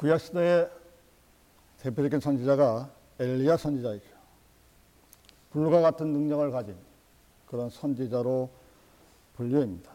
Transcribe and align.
구약 0.00 0.18
시대의 0.18 0.70
대표적인 1.80 2.20
선지자가 2.20 2.90
엘리야 3.18 3.58
선지자이죠. 3.58 4.06
불과 5.50 5.82
같은 5.82 6.10
능력을 6.14 6.50
가진 6.50 6.74
그런 7.46 7.68
선지자로 7.68 8.48
분류입니다. 9.36 9.92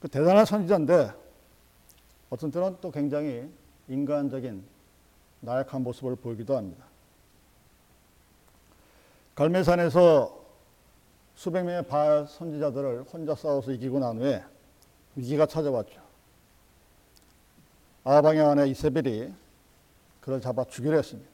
그 0.00 0.08
대단한 0.08 0.46
선지자인데 0.46 1.12
어떤 2.30 2.50
때는 2.50 2.78
또 2.80 2.90
굉장히 2.90 3.52
인간적인 3.88 4.64
나약한 5.40 5.82
모습을 5.82 6.16
보이기도 6.16 6.56
합니다. 6.56 6.86
갈매산에서 9.34 10.42
수백 11.34 11.64
명의 11.64 11.86
바알 11.86 12.26
선지자들을 12.26 13.02
혼자 13.12 13.34
싸워서 13.34 13.72
이기고 13.72 13.98
난 13.98 14.16
후에 14.16 14.42
위기가 15.16 15.44
찾아왔죠. 15.44 16.07
아방의 18.16 18.40
아내 18.40 18.66
이세벨이 18.68 19.30
그를 20.22 20.40
잡아 20.40 20.64
죽이려 20.64 20.96
했습니다. 20.96 21.30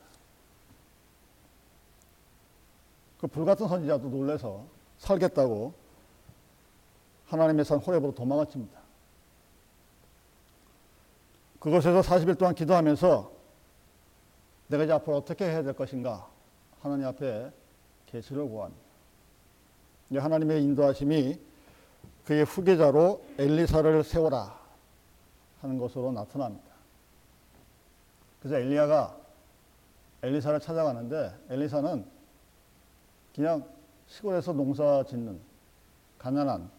그 3.20 3.28
불같은 3.28 3.68
선지자도 3.68 4.08
놀래서 4.08 4.64
살겠다고 4.98 5.72
하나님의 7.26 7.64
산 7.64 7.78
호렙으로 7.78 8.12
도망을 8.12 8.46
칩니다. 8.46 8.80
그곳에서 11.60 12.00
40일 12.00 12.36
동안 12.36 12.56
기도하면서 12.56 13.30
내가 14.66 14.82
이제 14.82 14.92
앞으로 14.94 15.18
어떻게 15.18 15.44
해야 15.44 15.62
될 15.62 15.74
것인가 15.74 16.28
하나님 16.80 17.06
앞에 17.06 17.52
계시를 18.06 18.48
구합니다. 18.48 18.82
하나님의 20.12 20.64
인도하심이 20.64 21.38
그의 22.24 22.44
후계자로 22.44 23.24
엘리사를 23.38 24.02
세워라 24.02 24.63
하는 25.64 25.78
것으로 25.78 26.12
나타납니다. 26.12 26.66
그래서 28.38 28.58
엘리야가 28.58 29.16
엘리사를 30.22 30.60
찾아가는데 30.60 31.34
엘리사는 31.48 32.06
그냥 33.34 33.66
시골에서 34.06 34.52
농사 34.52 35.02
짓는 35.04 35.40
가난한 36.18 36.70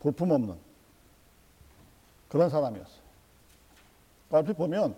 볼품없는 0.00 0.56
그런 2.28 2.48
사람이었어요. 2.48 3.00
얼핏 4.30 4.54
보면 4.54 4.96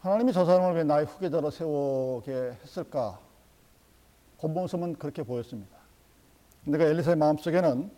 하나님이 0.00 0.32
저 0.32 0.44
사람을 0.44 0.76
왜 0.76 0.84
나의 0.84 1.06
후계자로 1.06 1.50
세우게 1.50 2.58
했을까? 2.62 3.18
겉모습은 4.38 4.98
그렇게 4.98 5.24
보였습니다. 5.24 5.76
근데 6.64 6.78
그 6.78 6.84
엘리사의 6.84 7.16
마음속에는 7.16 7.90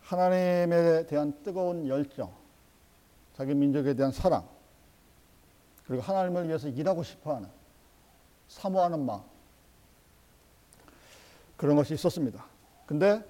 하나님에 0.00 1.06
대한 1.06 1.32
뜨거운 1.44 1.86
열정, 1.86 2.32
자기 3.36 3.54
민족에 3.54 3.94
대한 3.94 4.10
사랑, 4.12 4.48
그리고 5.86 6.02
하나님을 6.02 6.48
위해서 6.48 6.68
일하고 6.68 7.02
싶어하는, 7.02 7.48
사모하는 8.48 9.04
마음, 9.04 9.20
그런 11.56 11.76
것이 11.76 11.94
있었습니다. 11.94 12.44
근데 12.86 13.22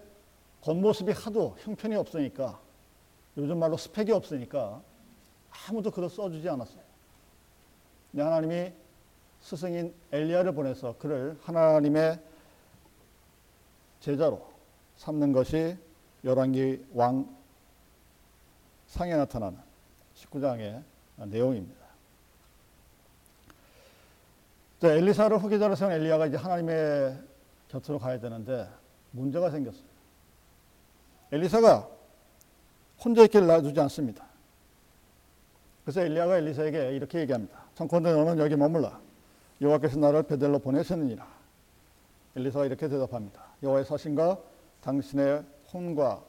겉모습이 0.62 1.10
하도 1.12 1.56
형편이 1.58 1.96
없으니까, 1.96 2.60
요즘 3.36 3.58
말로 3.58 3.76
스펙이 3.76 4.12
없으니까 4.12 4.80
아무도 5.68 5.90
그를 5.90 6.08
써주지 6.08 6.48
않았어요. 6.48 6.82
하나님이 8.16 8.72
스승인 9.40 9.94
엘리야를 10.12 10.54
보내서 10.54 10.96
그를 10.98 11.38
하나님의 11.42 12.20
제자로 14.00 14.48
삼는 14.96 15.32
것이 15.32 15.76
열왕기 16.24 16.86
왕 16.94 17.36
상에 18.86 19.14
나타나는 19.16 19.65
19장의 20.16 20.82
내용입니다. 21.16 21.86
자, 24.80 24.92
엘리사를 24.92 25.38
후계자로 25.38 25.74
세운 25.74 25.92
엘리야가 25.92 26.26
이제 26.26 26.36
하나님의 26.36 27.18
곁으로 27.68 27.98
가야 27.98 28.20
되는데 28.20 28.68
문제가 29.10 29.50
생겼어요. 29.50 29.84
엘리사가 31.32 31.88
혼자 33.02 33.22
있기를 33.22 33.46
놔두지 33.46 33.80
않습니다. 33.80 34.26
그래서 35.84 36.02
엘리야가 36.02 36.38
엘리사에게 36.38 36.92
이렇게 36.92 37.20
얘기합니다. 37.20 37.64
청컨대 37.74 38.12
너는 38.12 38.38
여기 38.38 38.56
머물라. 38.56 39.00
여호와께서 39.60 39.98
나를 39.98 40.24
베델로 40.24 40.58
보내셨느니라. 40.58 41.26
엘리사가 42.36 42.66
이렇게 42.66 42.88
대답합니다. 42.88 43.42
여호와의 43.62 43.86
사신과 43.86 44.38
당신의 44.82 45.42
혼과 45.72 46.22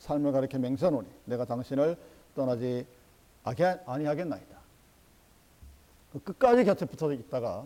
삶을 0.00 0.32
가리켜 0.32 0.58
맹세하노니 0.58 1.08
내가 1.24 1.44
당신을 1.44 1.96
떠나지 2.34 2.86
아니하겠나이다. 3.42 4.60
그 6.12 6.22
끝까지 6.22 6.64
곁에 6.64 6.84
붙어 6.86 7.12
있다가 7.12 7.64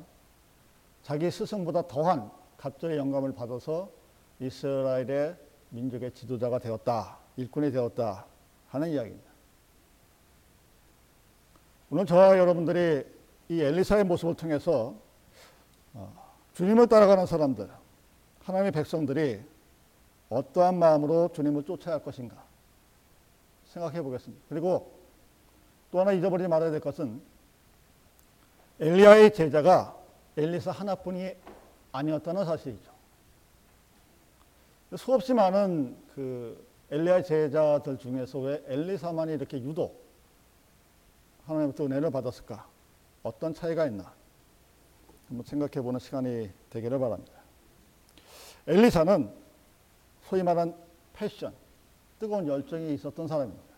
자기 1.02 1.30
스승보다 1.30 1.86
더한 1.88 2.30
갑절의 2.56 2.98
영감을 2.98 3.34
받아서 3.34 3.90
이스라엘의 4.40 5.36
민족의 5.70 6.12
지도자가 6.12 6.58
되었다. 6.58 7.18
일꾼이 7.36 7.70
되었다. 7.70 8.26
하는 8.68 8.90
이야기입니다. 8.90 9.30
오늘 11.90 12.06
저와 12.06 12.38
여러분들이 12.38 13.04
이 13.48 13.60
엘리사의 13.60 14.04
모습을 14.04 14.34
통해서 14.34 14.94
어, 15.92 16.12
주님을 16.54 16.88
따라가는 16.88 17.26
사람들, 17.26 17.68
하나님의 18.40 18.72
백성들이 18.72 19.42
어떠한 20.28 20.78
마음으로 20.78 21.30
주님을 21.32 21.64
쫓아야 21.64 21.94
할 21.94 22.02
것인가 22.02 22.42
생각해 23.66 24.02
보겠습니다. 24.02 24.44
그리고 24.48 24.93
또 25.94 26.00
하나 26.00 26.10
잊어버리지 26.10 26.48
말아야 26.48 26.72
될 26.72 26.80
것은 26.80 27.22
엘리야의 28.80 29.32
제자가 29.32 29.96
엘리사 30.36 30.72
하나뿐이 30.72 31.36
아니었다는 31.92 32.44
사실이죠. 32.44 32.90
수없이 34.96 35.32
많은 35.32 35.96
그 36.16 36.66
엘리야의 36.90 37.24
제자들 37.24 37.96
중에서 37.98 38.40
왜 38.40 38.64
엘리사만이 38.66 39.34
이렇게 39.34 39.62
유독 39.62 40.02
하나님부터 41.46 41.84
은혜를 41.84 42.10
받았을까? 42.10 42.66
어떤 43.22 43.54
차이가 43.54 43.86
있나? 43.86 44.12
한번 45.28 45.46
생각해 45.46 45.80
보는 45.80 46.00
시간이 46.00 46.50
되기를 46.70 46.98
바랍니다. 46.98 47.34
엘리사는 48.66 49.30
소위 50.28 50.42
말한 50.42 50.74
패션, 51.12 51.54
뜨거운 52.18 52.48
열정이 52.48 52.94
있었던 52.94 53.28
사람입니다. 53.28 53.73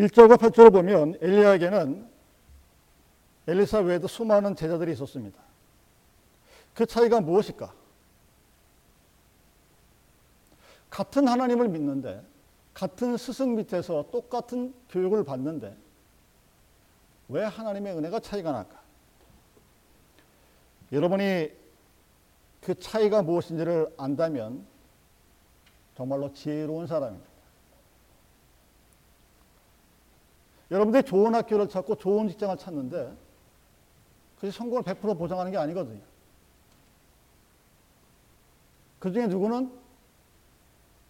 1절과 0.00 0.38
8절을 0.38 0.72
보면 0.72 1.18
엘리야에게는 1.20 2.08
엘리사 3.46 3.80
외에도 3.80 4.06
수많은 4.06 4.56
제자들이 4.56 4.92
있었습니다. 4.92 5.38
그 6.74 6.86
차이가 6.86 7.20
무엇일까? 7.20 7.72
같은 10.88 11.28
하나님을 11.28 11.68
믿는데, 11.68 12.22
같은 12.72 13.16
스승 13.16 13.56
밑에서 13.56 14.06
똑같은 14.10 14.74
교육을 14.88 15.24
받는데, 15.24 15.76
왜 17.28 17.44
하나님의 17.44 17.96
은혜가 17.96 18.20
차이가 18.20 18.52
날까? 18.52 18.80
여러분이 20.92 21.50
그 22.62 22.74
차이가 22.78 23.22
무엇인지를 23.22 23.94
안다면 23.96 24.66
정말로 25.96 26.32
지혜로운 26.32 26.86
사람입니다. 26.86 27.29
여러분들이 30.70 31.02
좋은 31.02 31.34
학교를 31.34 31.68
찾고 31.68 31.96
좋은 31.96 32.28
직장을 32.28 32.56
찾는데 32.56 33.12
그게 34.36 34.50
성공을 34.50 34.84
100% 34.84 35.18
보장하는 35.18 35.50
게 35.52 35.58
아니거든요. 35.58 36.00
그 38.98 39.12
중에 39.12 39.26
누구는 39.26 39.72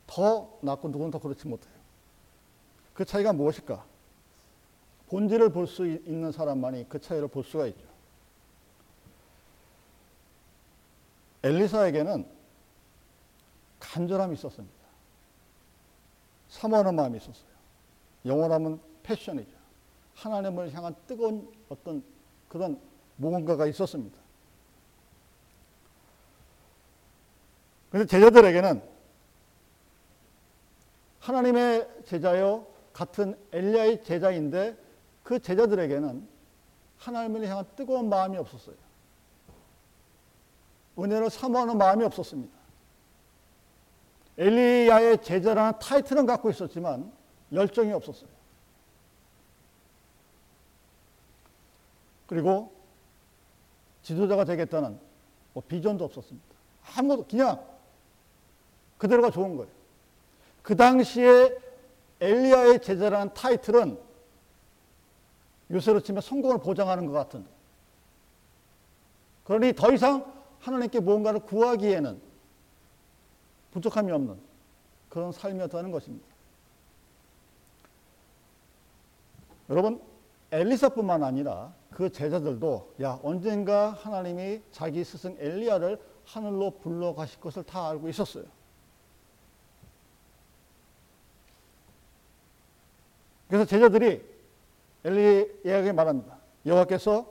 더 0.06 0.59
낫고 0.62 0.88
누구는 0.88 1.10
더 1.10 1.19
그렇지 1.19 1.47
못해요. 1.47 1.72
그 2.94 3.04
차이가 3.04 3.32
무엇일까? 3.32 3.84
본질을 5.08 5.50
볼 5.52 5.67
수 5.67 5.87
있는 5.87 6.31
사람만이 6.32 6.88
그 6.88 7.00
차이를 7.00 7.29
볼 7.29 7.44
수가 7.44 7.67
있죠. 7.67 7.84
엘리사에게는 11.43 12.26
간절함이 13.81 14.34
있었습니다. 14.34 14.75
사모하는 16.49 16.94
마음이 16.94 17.17
있었어요. 17.17 17.50
영원함은 18.26 18.81
패션이죠. 19.02 19.59
하나님을 20.20 20.72
향한 20.72 20.94
뜨거운 21.06 21.50
어떤 21.69 22.02
그런 22.49 22.78
무언가가 23.17 23.67
있었습니다. 23.67 24.19
그런데 27.90 28.08
제자들에게는 28.08 28.82
하나님의 31.20 31.88
제자요 32.06 32.67
같은 32.93 33.37
엘리야의 33.52 34.05
제자인데 34.05 34.76
그 35.22 35.38
제자들에게는 35.40 36.28
하나님을 36.99 37.46
향한 37.49 37.64
뜨거운 37.76 38.08
마음이 38.08 38.37
없었어요. 38.37 38.76
은혜를 40.99 41.31
사모하는 41.31 41.78
마음이 41.78 42.05
없었습니다. 42.05 42.58
엘리야의 44.38 45.22
제자라는 45.22 45.78
타이틀은 45.78 46.26
갖고 46.26 46.50
있었지만 46.50 47.11
열정이 47.52 47.93
없었어요. 47.93 48.39
그리고 52.31 52.73
지도자가 54.05 54.44
되겠다는 54.44 54.97
뭐 55.53 55.61
비전도 55.67 56.05
없었습니다. 56.05 56.47
아무것도 56.94 57.27
그냥 57.27 57.61
그대로가 58.99 59.32
좋은 59.32 59.56
거예요. 59.56 59.69
그 60.62 60.77
당시에 60.77 61.59
엘리야의 62.21 62.82
제자라는 62.82 63.35
타이틀은 63.35 63.99
요새로 65.73 65.99
치면 65.99 66.23
성공을 66.23 66.59
보장하는 66.59 67.06
것 67.06 67.15
같은데. 67.15 67.50
그러니 69.43 69.73
더 69.73 69.93
이상 69.93 70.32
하나님께 70.61 71.00
무언가를 71.00 71.41
구하기에는 71.41 72.23
부족함이 73.73 74.12
없는 74.12 74.38
그런 75.09 75.32
삶이었다는 75.32 75.91
것입니다. 75.91 76.29
여러분, 79.69 80.09
엘리사뿐만 80.52 81.23
아니라 81.23 81.73
그 81.91 82.11
제자들도 82.11 82.94
야, 83.02 83.19
언젠가 83.23 83.91
하나님이 83.91 84.62
자기 84.73 85.05
스승 85.05 85.37
엘리야를 85.38 86.00
하늘로 86.25 86.79
불러 86.79 87.14
가실 87.14 87.41
것을 87.41 87.62
다 87.62 87.88
알고 87.88 88.08
있었어요. 88.08 88.44
그래서 93.49 93.64
제자들이 93.64 94.25
엘리야에게 95.05 95.93
말합니다. 95.93 96.38
여호와께서 96.67 97.26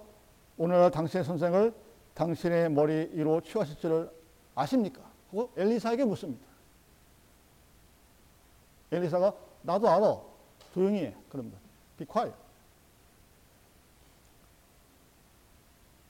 오늘날 0.57 0.92
당신의 0.92 1.24
선생을 1.24 1.74
당신의 2.13 2.69
머리 2.72 3.10
위로 3.13 3.39
취하실 3.39 3.77
줄을 3.77 4.12
아십니까? 4.56 5.01
하고 5.30 5.51
엘리사에게 5.56 6.04
묻습니다. 6.04 6.45
엘리사가 8.92 9.33
나도 9.62 9.88
알아. 9.88 10.22
조용히 10.74 11.06
해. 11.06 11.15
그럽니다. 11.30 11.57
Be 11.98 12.06
quiet. 12.06 12.36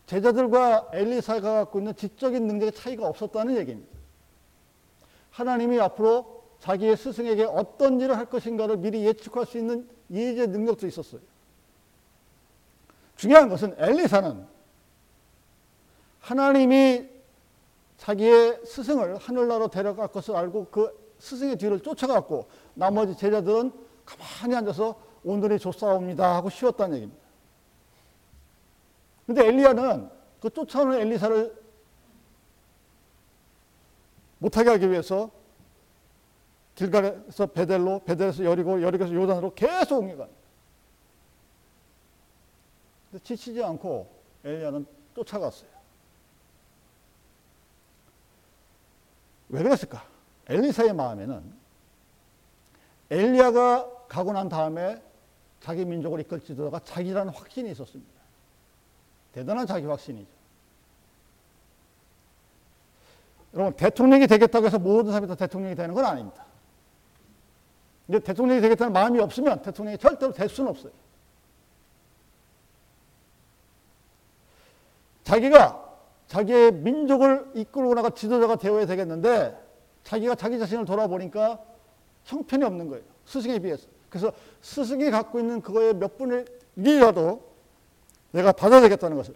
제자들과 0.10 0.90
엘리사가 0.92 1.54
갖고 1.54 1.78
있는 1.78 1.96
지적인 1.96 2.48
능력의 2.48 2.72
차이가 2.72 3.08
없었다는 3.08 3.56
얘기입니다. 3.58 3.96
하나님이 5.30 5.80
앞으로 5.80 6.46
자기의 6.60 6.98
스승에게 6.98 7.44
어떤 7.44 8.02
일을 8.02 8.18
할 8.18 8.26
것인가를 8.26 8.78
미리 8.78 9.06
예측할 9.06 9.46
수 9.46 9.60
있는 9.60 9.88
예제 10.10 10.48
능력도 10.48 10.88
있었어요. 10.88 11.22
중요한 13.18 13.50
것은 13.50 13.76
엘리사는 13.78 14.48
하나님이 16.22 17.08
자기의 17.98 18.62
스승을 18.66 19.18
하늘나라로 19.18 19.68
데려갈 19.68 20.08
것을 20.08 20.36
알고 20.36 20.70
그 20.72 20.90
스승의 21.20 21.58
뒤를 21.58 21.82
쫓아갔고 21.82 22.48
나머지 22.74 23.16
제자들은 23.16 23.72
가만히 24.06 24.56
앉아서 24.56 25.00
오늘이 25.24 25.60
좋사옵니다 25.60 26.36
하고 26.36 26.50
쉬었다는 26.50 26.96
얘기입니다. 26.96 27.29
근데 29.30 29.46
엘리야는 29.46 30.10
그 30.42 30.50
쫓아오는 30.50 30.98
엘리사를 31.02 31.56
못하게 34.40 34.72
하기 34.72 34.90
위해서 34.90 35.30
길갈에서 36.74 37.46
베델로, 37.46 38.06
베델에서 38.06 38.44
여리고, 38.44 38.81
여리고에서 38.81 39.14
요단으로 39.14 39.54
계속 39.54 40.00
옮겨가요. 40.00 40.30
근데 43.12 43.24
지치지 43.24 43.64
않고 43.64 44.10
엘리야는 44.44 44.88
쫓아갔어요. 45.14 45.70
왜 49.50 49.62
그랬을까? 49.62 50.08
엘리사의 50.48 50.94
마음에는 50.94 51.54
엘리야가 53.12 54.08
가고 54.08 54.34
난 54.34 54.50
다음에 54.50 55.00
자기 55.60 55.86
민족을 55.86 56.22
이끌 56.22 56.40
지도자가 56.40 56.80
자기라는 56.84 57.31
확신이 57.31 57.70
있었습니다. 57.70 58.19
대단한 59.31 59.68
자기 59.68 59.86
확신이죠. 59.86 60.30
여러분, 63.54 63.74
대통령이 63.74 64.28
되겠다고 64.28 64.66
해서 64.66 64.78
모든 64.78 65.12
사람이 65.12 65.28
다 65.28 65.36
대통령이 65.36 65.76
되는 65.76 65.94
건 65.94 66.06
아닙니다. 66.06 66.46
근데 68.06 68.20
대통령이 68.20 68.62
되겠다는 68.62 68.94
마음이 68.94 69.20
없으면 69.20 69.62
대통령이 69.62 69.98
절대로 69.98 70.31
될 70.31 70.50
수는 70.50 70.70
없어요. 70.70 70.92
자기가 75.24 75.90
자기의 76.28 76.74
민족을 76.74 77.52
이끌고 77.56 77.94
나가 77.94 78.10
지도자가 78.10 78.56
되어야 78.56 78.86
되겠는데 78.88 79.58
자기가 80.04 80.36
자기 80.36 80.58
자신을 80.58 80.86
돌아보니까 80.86 81.60
형편이 82.24 82.64
없는 82.64 82.88
거예요. 82.88 83.04
스승에 83.26 83.60
비해서. 83.60 83.88
그래서 84.10 84.31
스승이 84.62 85.12
갖고 85.12 85.40
있는 85.40 85.62
그거의 85.62 85.94
몇 85.94 86.18
분의 86.18 86.46
1이라도 86.78 87.49
내가 88.31 88.52
받아야 88.52 88.81
되겠다는 88.81 89.18
것을. 89.18 89.36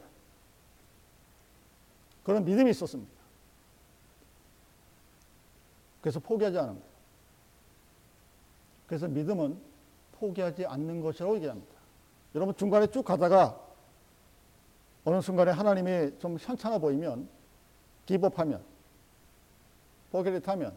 그런 2.24 2.46
믿음이 2.46 2.70
있었습니다. 2.72 3.12
그래서 6.02 6.20
포기하지 6.20 6.58
않은 6.58 6.74
거예요. 6.74 6.94
그래서 8.88 9.08
믿음은 9.08 9.58
포기하지 10.14 10.66
않는 10.66 11.02
것이라고 11.02 11.36
얘기합니다. 11.38 11.74
여러분 12.36 12.56
중간에 12.56 12.88
쭉 12.88 13.04
가다가 13.04 13.60
어느 15.06 15.22
순간에 15.22 15.52
하나님이 15.52 16.18
좀 16.20 16.38
현찮아 16.40 16.78
보이면 16.78 17.28
기법하면 18.06 18.64
포기를 20.12 20.42
타면 20.42 20.74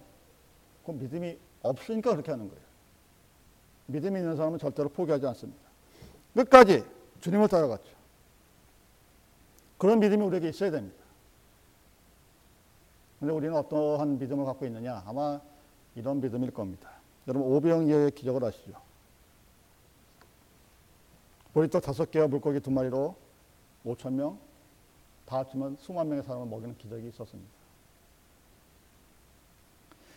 그 0.84 0.92
믿음이 0.92 1.38
없으니까 1.62 2.12
그렇게 2.12 2.30
하는 2.30 2.48
거예요. 2.48 2.62
믿음이 3.86 4.18
있는 4.18 4.36
사람은 4.36 4.58
절대로 4.58 4.88
포기하지 4.88 5.26
않습니다. 5.26 5.60
끝까지 6.34 6.84
주님을 7.20 7.48
따라갔죠. 7.48 7.95
그런 9.78 10.00
믿음이 10.00 10.24
우리에게 10.24 10.48
있어야 10.48 10.70
됩니다. 10.70 11.04
근데 13.18 13.32
우리는 13.32 13.54
어떠한 13.56 14.18
믿음을 14.18 14.44
갖고 14.44 14.66
있느냐? 14.66 15.02
아마 15.06 15.40
이런 15.94 16.20
믿음일 16.20 16.50
겁니다. 16.50 16.90
여러분 17.26 17.50
오병이어의 17.50 18.10
기적을 18.12 18.44
아시죠? 18.44 18.80
보리떡 21.52 21.82
다섯 21.82 22.10
개와 22.10 22.28
물고기 22.28 22.60
두 22.60 22.70
마리로 22.70 23.16
5천 23.86 24.12
명, 24.12 24.38
다 25.24 25.38
합치면 25.38 25.76
수만 25.80 26.08
명의 26.08 26.22
사람을 26.22 26.46
먹이는 26.46 26.76
기적이 26.76 27.08
있었습니다. 27.08 27.50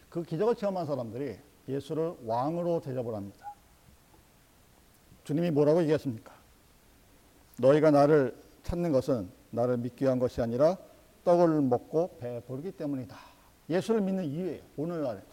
그 0.09 0.23
기적을 0.23 0.55
체험한 0.55 0.85
사람들이 0.85 1.37
예수를 1.67 2.17
왕으로 2.25 2.81
대접을 2.81 3.13
합니다. 3.15 3.53
주님이 5.23 5.51
뭐라고 5.51 5.81
얘기했습니까? 5.81 6.33
너희가 7.59 7.91
나를 7.91 8.35
찾는 8.63 8.91
것은 8.91 9.29
나를 9.51 9.77
믿기 9.77 10.05
위한 10.05 10.19
것이 10.19 10.41
아니라 10.41 10.77
떡을 11.23 11.61
먹고 11.61 12.17
배부르기 12.19 12.71
때문이다. 12.71 13.17
예수를 13.69 14.01
믿는 14.01 14.25
이유예요. 14.25 14.61
오늘날에도. 14.77 15.27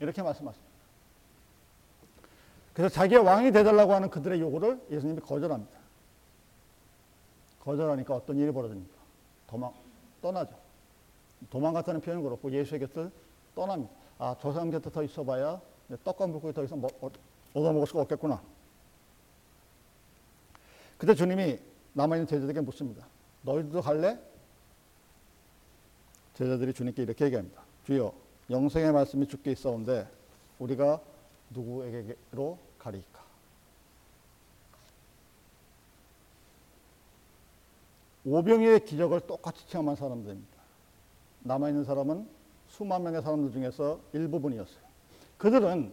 이렇게 0.00 0.22
말씀하십니다. 0.22 0.72
그래서 2.74 2.94
자기의 2.94 3.22
왕이 3.22 3.52
되달라고 3.52 3.92
하는 3.92 4.10
그들의 4.10 4.40
요구를 4.40 4.80
예수님이 4.90 5.20
거절합니다. 5.20 5.78
거절하니까 7.60 8.14
어떤 8.14 8.36
일이 8.38 8.50
벌어집니까? 8.50 8.94
도망, 9.46 9.72
떠나죠. 10.20 10.56
도망갔다는 11.50 12.00
표현은 12.00 12.24
그렇고 12.24 12.50
예수의 12.50 12.80
곁을 12.80 13.10
떠납니다. 13.54 13.92
아, 14.18 14.36
저 14.40 14.52
사람 14.52 14.70
곁에 14.70 14.90
더 14.90 15.02
있어봐야 15.02 15.60
떡과 16.04 16.26
물고기 16.26 16.54
더 16.54 16.64
이상 16.64 16.80
먹, 16.80 16.90
얻어먹을 17.54 17.86
수가 17.86 18.02
없겠구나. 18.02 18.40
그때 20.96 21.14
주님이 21.14 21.58
남아있는 21.94 22.26
제자들에게 22.26 22.60
묻습니다. 22.62 23.06
너희들도 23.42 23.82
갈래? 23.82 24.18
제자들이 26.34 26.72
주님께 26.72 27.02
이렇게 27.02 27.26
얘기합니다. 27.26 27.62
주여, 27.84 28.12
영생의 28.50 28.92
말씀이 28.92 29.26
주께 29.26 29.52
있어온데 29.52 30.08
우리가 30.58 31.00
누구에게로 31.50 32.58
가리까? 32.78 33.22
오병이의 38.24 38.84
기적을 38.84 39.20
똑같이 39.20 39.66
체험한 39.68 39.96
사람들입니다. 39.96 40.62
남아있는 41.40 41.84
사람은 41.84 42.28
수만 42.68 43.02
명의 43.02 43.20
사람들 43.20 43.52
중에서 43.52 44.00
일부분이었어요. 44.12 44.82
그들은 45.38 45.92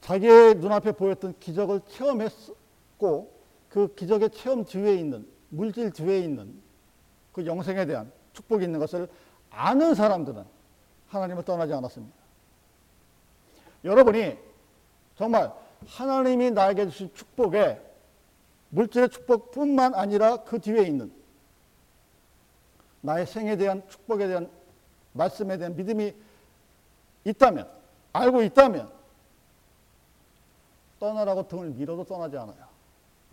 자기의 0.00 0.54
눈앞에 0.56 0.92
보였던 0.92 1.38
기적을 1.40 1.82
체험했고 1.88 3.41
그 3.72 3.94
기적의 3.94 4.30
체험 4.30 4.66
뒤에 4.66 4.96
있는 4.96 5.26
물질 5.48 5.90
뒤에 5.90 6.18
있는 6.18 6.60
그 7.32 7.46
영생에 7.46 7.86
대한 7.86 8.12
축복이 8.34 8.64
있는 8.64 8.78
것을 8.78 9.08
아는 9.50 9.94
사람들은 9.94 10.44
하나님을 11.08 11.42
떠나지 11.42 11.72
않았습니다. 11.72 12.14
여러분이 13.84 14.36
정말 15.16 15.52
하나님이 15.86 16.50
나에게 16.50 16.86
주신 16.88 17.14
축복에 17.14 17.80
물질의 18.68 19.08
축복뿐만 19.08 19.94
아니라 19.94 20.36
그 20.44 20.60
뒤에 20.60 20.82
있는 20.82 21.10
나의 23.00 23.26
생에 23.26 23.56
대한 23.56 23.82
축복에 23.88 24.28
대한 24.28 24.50
말씀에 25.12 25.56
대한 25.56 25.74
믿음이 25.76 26.14
있다면, 27.24 27.68
알고 28.12 28.42
있다면, 28.42 28.90
떠나라고 31.00 31.48
등을 31.48 31.70
밀어도 31.70 32.04
떠나지 32.04 32.36
않아요. 32.36 32.71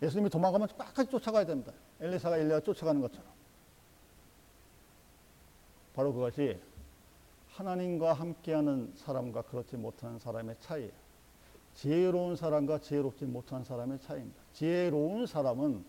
예수님이 0.01 0.29
도망가면 0.29 0.67
끝까지 0.69 1.09
쫓아가야 1.09 1.45
됩니다. 1.45 1.73
엘리사가 1.99 2.37
엘리야 2.37 2.61
쫓아가는 2.61 3.01
것처럼. 3.01 3.27
바로 5.93 6.13
그것이 6.13 6.57
하나님과 7.49 8.13
함께하는 8.13 8.93
사람과 8.95 9.41
그렇지 9.41 9.75
못하는 9.75 10.17
사람의 10.17 10.55
차이예요. 10.61 10.91
지혜로운 11.75 12.35
사람과 12.35 12.79
지혜롭지 12.79 13.25
못한 13.25 13.63
사람의 13.63 13.99
차이입니다. 13.99 14.41
지혜로운 14.53 15.25
사람은 15.25 15.83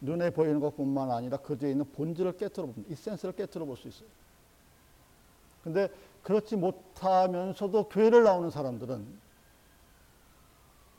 눈에 0.00 0.30
보이는 0.30 0.60
것뿐만 0.60 1.10
아니라 1.10 1.38
그에 1.38 1.70
있는 1.70 1.90
본질을 1.92 2.36
깨뜨려 2.36 2.66
봅니다. 2.66 2.92
이센스를 2.92 3.34
깨뜨려 3.34 3.64
볼 3.64 3.76
수 3.76 3.88
있어요. 3.88 4.08
근데 5.62 5.88
그렇지 6.22 6.56
못하면서도 6.56 7.88
교회를 7.88 8.24
나오는 8.24 8.50
사람들은 8.50 9.06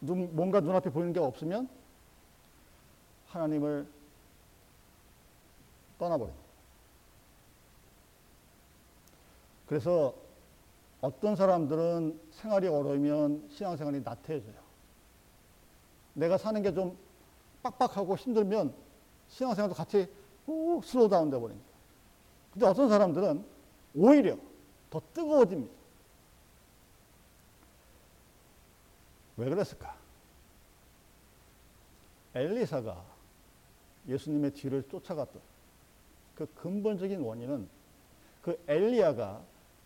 눈, 0.02 0.36
뭔가 0.36 0.60
눈앞에 0.60 0.90
보이는 0.90 1.14
게 1.14 1.20
없으면 1.20 1.70
하나님을 3.28 3.88
떠나버립니다. 6.00 6.46
그래서 9.68 10.14
어떤 11.02 11.36
사람들은 11.36 12.20
생활이 12.32 12.68
어려우면 12.68 13.50
신앙생활이 13.52 14.02
나태해져요. 14.02 14.56
내가 16.14 16.38
사는 16.38 16.62
게 16.62 16.72
좀 16.74 16.98
빡빡하고 17.64 18.16
힘들면 18.16 18.76
신앙생활도 19.30 19.76
같이 19.76 20.08
후 20.46 20.82
slow 20.84 21.10
down 21.10 21.30
돼 21.32 21.40
버립니다. 21.40 21.68
근데 22.54 22.66
어떤 22.68 22.90
사람들은 22.90 23.44
오히려 23.96 24.38
더 24.90 25.02
뜨거워집니다. 25.14 25.74
왜 29.38 29.50
그랬을까? 29.50 29.98
엘리사가 32.36 33.15
예수님의 34.08 34.52
뒤를 34.52 34.84
쫓아갔던 34.84 35.42
그 36.36 36.46
근본적인 36.54 37.22
원인은 37.22 37.68
그 38.42 38.62
엘리야가 38.68 39.42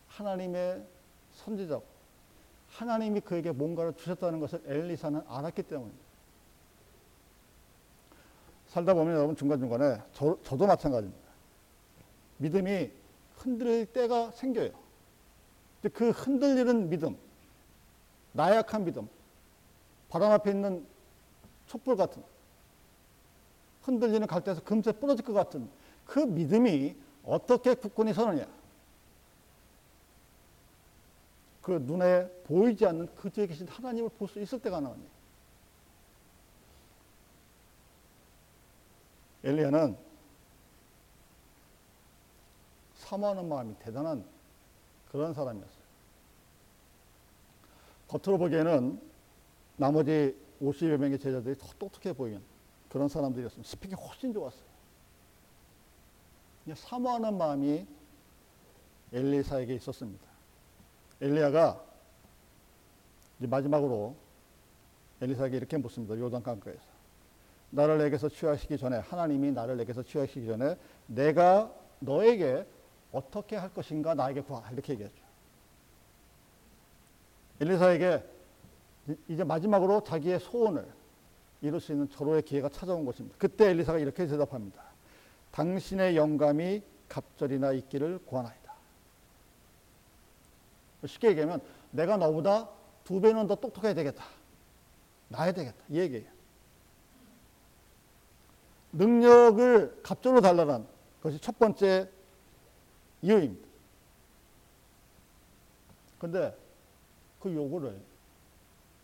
하나님의 0.07 0.83
선지자고 1.33 1.83
하나님이 2.69 3.21
그에게 3.21 3.51
뭔가를 3.51 3.93
주셨다는 3.93 4.39
것을 4.39 4.61
엘리사는 4.65 5.21
알았기 5.27 5.63
때문입니다. 5.63 6.09
살다 8.67 8.93
보면 8.93 9.15
여러분 9.15 9.35
중간중간에 9.35 10.01
저, 10.13 10.37
저도 10.43 10.67
마찬가지입니다. 10.67 11.29
믿음이 12.37 12.91
흔들릴 13.37 13.87
때가 13.87 14.31
생겨요. 14.31 14.71
근데 15.81 15.97
그 15.97 16.09
흔들리는 16.09 16.89
믿음, 16.89 17.17
나약한 18.33 18.85
믿음, 18.85 19.09
바람 20.09 20.31
앞에 20.31 20.51
있는 20.51 20.85
촛불 21.67 21.95
같은 21.95 22.21
흔들리는 23.89 24.27
갈대에서 24.27 24.63
금세 24.63 24.91
부러질 24.91 25.25
것 25.25 25.33
같은 25.33 25.69
그 26.05 26.19
믿음이 26.19 26.95
어떻게 27.23 27.73
굳건히 27.73 28.13
서느냐. 28.13 28.47
그 31.61 31.71
눈에 31.71 32.27
보이지 32.45 32.85
않는 32.85 33.13
그 33.15 33.29
뒤에 33.29 33.47
계신 33.47 33.67
하나님을 33.67 34.09
볼 34.09 34.27
수 34.27 34.39
있을 34.39 34.59
때가 34.59 34.79
나오니. 34.79 35.03
엘리야는 39.43 39.97
사모하는 42.95 43.47
마음이 43.47 43.75
대단한 43.79 44.23
그런 45.11 45.33
사람이었어요. 45.33 45.79
겉으로 48.07 48.37
보기에는 48.37 49.01
나머지 49.77 50.35
50여 50.61 50.97
명의 50.97 51.17
제자들이 51.17 51.57
더 51.57 51.67
똑똑해 51.79 52.13
보이는 52.13 52.41
그런 52.89 53.07
사람들이었습니다. 53.07 53.69
스펙이 53.69 53.93
훨씬 53.95 54.33
좋았어요. 54.33 54.69
사모하는 56.75 57.37
마음이 57.37 57.85
엘리사에게 59.13 59.73
있었습니다. 59.75 60.27
엘리야가 61.21 61.83
마지막으로 63.39 64.15
엘리사에게 65.21 65.57
이렇게 65.57 65.77
묻습니다. 65.77 66.17
요단 66.17 66.43
강가에서. 66.43 66.99
나를 67.71 67.97
내게서 67.99 68.29
취하시기 68.29 68.77
전에 68.77 68.97
하나님이 68.97 69.51
나를 69.51 69.77
내게서 69.77 70.03
취하시기 70.03 70.45
전에 70.45 70.77
내가 71.07 71.71
너에게 71.99 72.65
어떻게 73.11 73.55
할 73.55 73.73
것인가 73.73 74.13
나에게 74.13 74.41
구하 74.41 74.69
이렇게 74.71 74.93
얘기했죠. 74.93 75.23
엘리사에게 77.61 78.23
이제 79.27 79.43
마지막으로 79.43 80.03
자기의 80.03 80.39
소원을 80.39 80.98
이룰 81.61 81.79
수 81.79 81.91
있는 81.91 82.09
절호의 82.09 82.43
기회가 82.43 82.69
찾아온 82.69 83.05
것입니다. 83.05 83.35
그때 83.37 83.69
엘리사가 83.69 83.99
이렇게 83.99 84.25
대답합니다. 84.25 84.83
당신의 85.51 86.15
영감이 86.15 86.81
갑절이나 87.07 87.73
있기를 87.73 88.19
구하나이다. 88.25 88.73
쉽게 91.05 91.29
얘기하면 91.29 91.61
내가 91.91 92.17
너보다 92.17 92.69
두 93.03 93.19
배는 93.19 93.47
더 93.47 93.55
똑똑해야 93.55 93.93
되겠다. 93.93 94.23
나야 95.29 95.51
되겠다. 95.51 95.77
이 95.89 95.99
얘기예요. 95.99 96.29
능력을 98.91 100.01
갑절로 100.01 100.41
달라는 100.41 100.85
것이 101.21 101.39
첫 101.39 101.57
번째 101.59 102.09
이유입니다. 103.21 103.67
근데 106.17 106.55
그 107.39 107.53
요구를 107.53 107.99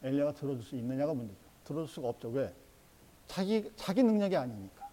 엘리야가 0.03 0.33
들어줄 0.33 0.63
수 0.63 0.75
있느냐가 0.75 1.13
문제죠. 1.13 1.44
들어줄 1.65 1.87
수가 1.87 2.09
없죠. 2.09 2.29
왜? 2.29 2.53
자기, 3.27 3.71
자기 3.75 4.03
능력이 4.03 4.35
아니니까. 4.35 4.85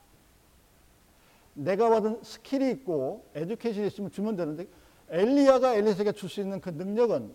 내가 1.54 1.90
받은 1.90 2.22
skill이 2.22 2.70
있고 2.72 3.26
education이 3.34 3.87
있으면 3.88 4.10
주면 4.10 4.36
되는데 4.36 4.66
엘리야가 5.10 5.74
엘리사에게 5.74 6.12
줄 6.12 6.28
수 6.28 6.40
있는 6.40 6.60
그 6.60 6.70
능력은 6.70 7.34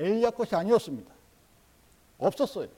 엘리야 0.00 0.30
것이 0.30 0.54
아니었습니다. 0.56 1.14
없었어요. 2.18 2.68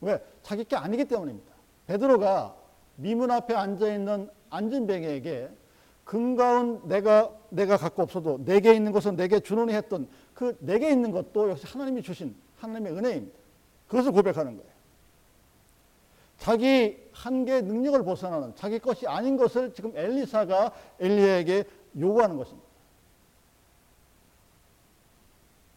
왜? 0.00 0.22
자기 0.42 0.64
게 0.64 0.74
아니기 0.74 1.04
때문입니다. 1.04 1.52
베드로가 1.86 2.56
미문 2.96 3.30
앞에 3.30 3.54
앉아 3.54 3.94
있는 3.94 4.28
안진뱅에게 4.50 5.48
금가운 6.04 6.86
내가 6.88 7.32
내가 7.48 7.76
갖고 7.76 8.02
없어도 8.02 8.44
내게 8.44 8.74
있는 8.74 8.90
것은 8.90 9.14
내게 9.14 9.38
주노니 9.38 9.72
했던 9.72 10.08
그 10.34 10.56
내게 10.60 10.90
있는 10.90 11.12
것도 11.12 11.50
역시 11.50 11.66
하나님이 11.66 12.02
주신 12.02 12.34
하나님의 12.58 12.92
은혜입니다. 12.92 13.41
그것을 13.92 14.10
고백하는 14.12 14.56
거예요. 14.56 14.72
자기 16.38 16.98
한계 17.12 17.60
능력을 17.60 18.02
벗어나는 18.04 18.56
자기 18.56 18.78
것이 18.78 19.06
아닌 19.06 19.36
것을 19.36 19.74
지금 19.74 19.94
엘리사가 19.94 20.72
엘리에게 20.98 21.64
요구하는 22.00 22.38
것입니다. 22.38 22.66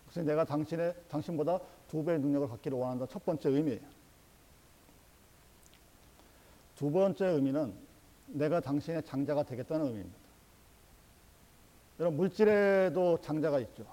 그래서 0.09 0.25
내가 0.25 0.45
당신의 0.45 0.95
당신보다 1.09 1.59
두 1.89 2.05
배의 2.05 2.19
능력을 2.19 2.47
갖기를 2.47 2.77
원한다. 2.77 3.05
첫 3.11 3.25
번째 3.25 3.49
의미예요. 3.49 3.81
두 6.77 6.89
번째 6.89 7.25
의미는 7.25 7.73
내가 8.27 8.61
당신의 8.61 9.03
장자가 9.03 9.43
되겠다는 9.43 9.87
의미입니다. 9.87 10.17
여러분 11.99 12.17
물질에도 12.17 13.19
장자가 13.19 13.59
있죠. 13.59 13.85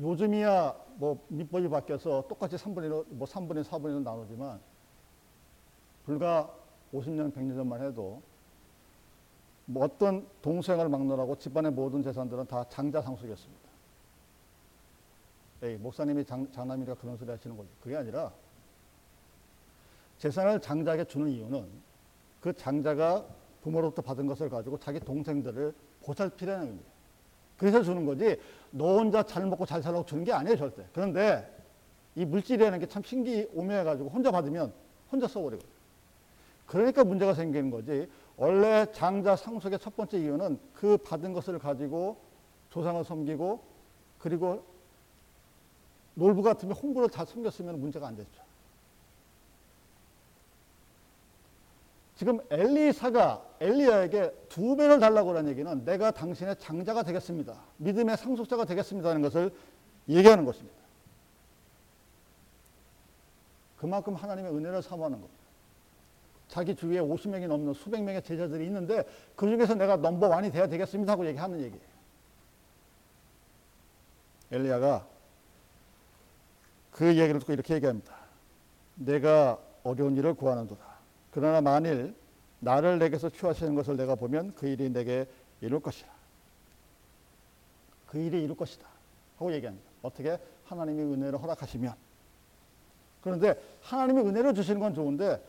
요즘이야 0.00 0.87
뭐 0.98 1.24
민법이 1.28 1.68
바뀌어서 1.68 2.24
똑같이 2.28 2.56
3분의 2.56 2.84
1, 2.84 3.16
뭐 3.16 3.26
3분의 3.26 3.62
4분의 3.64 3.98
1 3.98 4.04
나누지만 4.04 4.60
불과 6.04 6.52
50년, 6.92 7.32
100년 7.32 7.54
전만 7.54 7.82
해도 7.82 8.20
뭐 9.64 9.84
어떤 9.84 10.26
동생을 10.42 10.88
막론하고 10.88 11.36
집안의 11.36 11.72
모든 11.72 12.02
재산들은 12.02 12.46
다 12.46 12.64
장자 12.68 13.00
상속이었습니다. 13.02 13.68
에이, 15.62 15.76
목사님이 15.76 16.24
장, 16.24 16.50
장남이라 16.50 16.94
그런 16.94 17.16
소리 17.16 17.30
하시는 17.30 17.56
거지. 17.56 17.68
그게 17.80 17.96
아니라 17.96 18.32
재산을 20.18 20.60
장자에게 20.60 21.04
주는 21.04 21.28
이유는 21.28 21.68
그 22.40 22.52
장자가 22.52 23.24
부모로부터 23.62 24.02
받은 24.02 24.26
것을 24.26 24.48
가지고 24.48 24.78
자기 24.80 24.98
동생들을 24.98 25.74
보살피라는 26.02 26.66
의미예요. 26.66 26.98
그래서 27.56 27.82
주는 27.82 28.06
거지 28.06 28.40
너 28.70 28.98
혼자 28.98 29.22
잘 29.22 29.46
먹고 29.46 29.66
잘 29.66 29.82
살라고 29.82 30.04
주는 30.04 30.24
게 30.24 30.32
아니에요 30.32 30.56
절대. 30.56 30.84
그런데 30.92 31.54
이 32.14 32.24
물질이라는 32.24 32.78
게 32.80 32.86
참 32.86 33.02
신기 33.02 33.48
오묘해가지고 33.54 34.08
혼자 34.10 34.30
받으면 34.30 34.72
혼자 35.10 35.26
써버리고 35.28 35.62
그러니까 36.66 37.04
문제가 37.04 37.32
생기는 37.34 37.70
거지. 37.70 38.08
원래 38.36 38.86
장자 38.92 39.36
상속의 39.36 39.78
첫 39.78 39.96
번째 39.96 40.18
이유는 40.18 40.58
그 40.74 40.96
받은 40.98 41.32
것을 41.32 41.58
가지고 41.58 42.18
조상을 42.70 43.02
섬기고 43.04 43.60
그리고 44.18 44.62
놀부 46.14 46.42
같으면 46.42 46.76
홍보를 46.76 47.08
잘 47.08 47.24
섬겼으면 47.26 47.80
문제가 47.80 48.08
안 48.08 48.16
됐죠. 48.16 48.42
지금 52.18 52.40
엘리사가 52.50 53.44
엘리야에게 53.60 54.46
두 54.48 54.74
배를 54.74 54.98
달라고 54.98 55.36
하는 55.36 55.48
얘기는 55.52 55.84
내가 55.84 56.10
당신의 56.10 56.56
장자가 56.58 57.04
되겠습니다. 57.04 57.56
믿음의 57.76 58.16
상속자가 58.16 58.64
되겠습니다는 58.64 59.22
것을 59.22 59.52
얘기하는 60.08 60.44
것입니다. 60.44 60.76
그만큼 63.76 64.16
하나님의 64.16 64.52
은혜를 64.52 64.82
사모하는 64.82 65.20
겁니다. 65.20 65.44
자기 66.48 66.74
주위에 66.74 66.98
50명이 66.98 67.46
넘는 67.46 67.72
수백 67.74 68.02
명의 68.02 68.20
제자들이 68.20 68.64
있는데 68.64 69.04
그 69.36 69.48
중에서 69.48 69.76
내가 69.76 69.96
넘버 69.96 70.26
원이 70.26 70.50
돼야 70.50 70.66
되겠습니다 70.66 71.12
하고 71.12 71.24
얘기하는 71.24 71.60
얘기예요. 71.60 71.88
엘리야가 74.50 75.06
그 76.90 77.16
얘기를 77.16 77.38
듣고 77.38 77.52
이렇게 77.52 77.74
얘기합니다. 77.74 78.12
내가 78.96 79.60
어려운 79.84 80.16
일을 80.16 80.34
구하는도다. 80.34 80.87
그러나 81.30 81.60
만일 81.60 82.14
나를 82.60 82.98
내게서 82.98 83.30
취하시는 83.30 83.74
것을 83.74 83.96
내가 83.96 84.14
보면 84.14 84.54
그 84.54 84.66
일이 84.66 84.90
내게 84.90 85.26
이룰 85.60 85.80
것이라. 85.80 86.08
그 88.06 88.18
일이 88.18 88.42
이룰 88.42 88.56
것이다. 88.56 88.86
하고 89.36 89.52
얘기합니다. 89.52 89.88
어떻게 90.02 90.38
하나님이 90.64 91.02
은혜를 91.14 91.40
허락하시면. 91.40 91.94
그런데 93.22 93.60
하나님이 93.82 94.20
은혜를 94.20 94.54
주시는 94.54 94.80
건 94.80 94.94
좋은데 94.94 95.42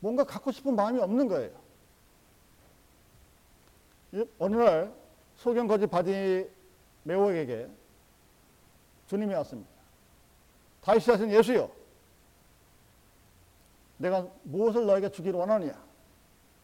뭔가 0.00 0.24
갖고 0.24 0.52
싶은 0.52 0.74
마음이 0.76 1.00
없는 1.00 1.28
거예요. 1.28 1.64
어느 4.38 4.56
날 4.56 4.92
소경 5.36 5.66
거지 5.66 5.86
바디메오에게 5.86 7.68
주님이 9.08 9.34
왔습니다. 9.34 9.70
다윗의 10.82 11.04
자손 11.06 11.30
예수여, 11.30 11.70
내가 13.98 14.26
무엇을 14.42 14.86
너에게 14.86 15.08
주기를 15.10 15.38
원하느냐? 15.38 15.82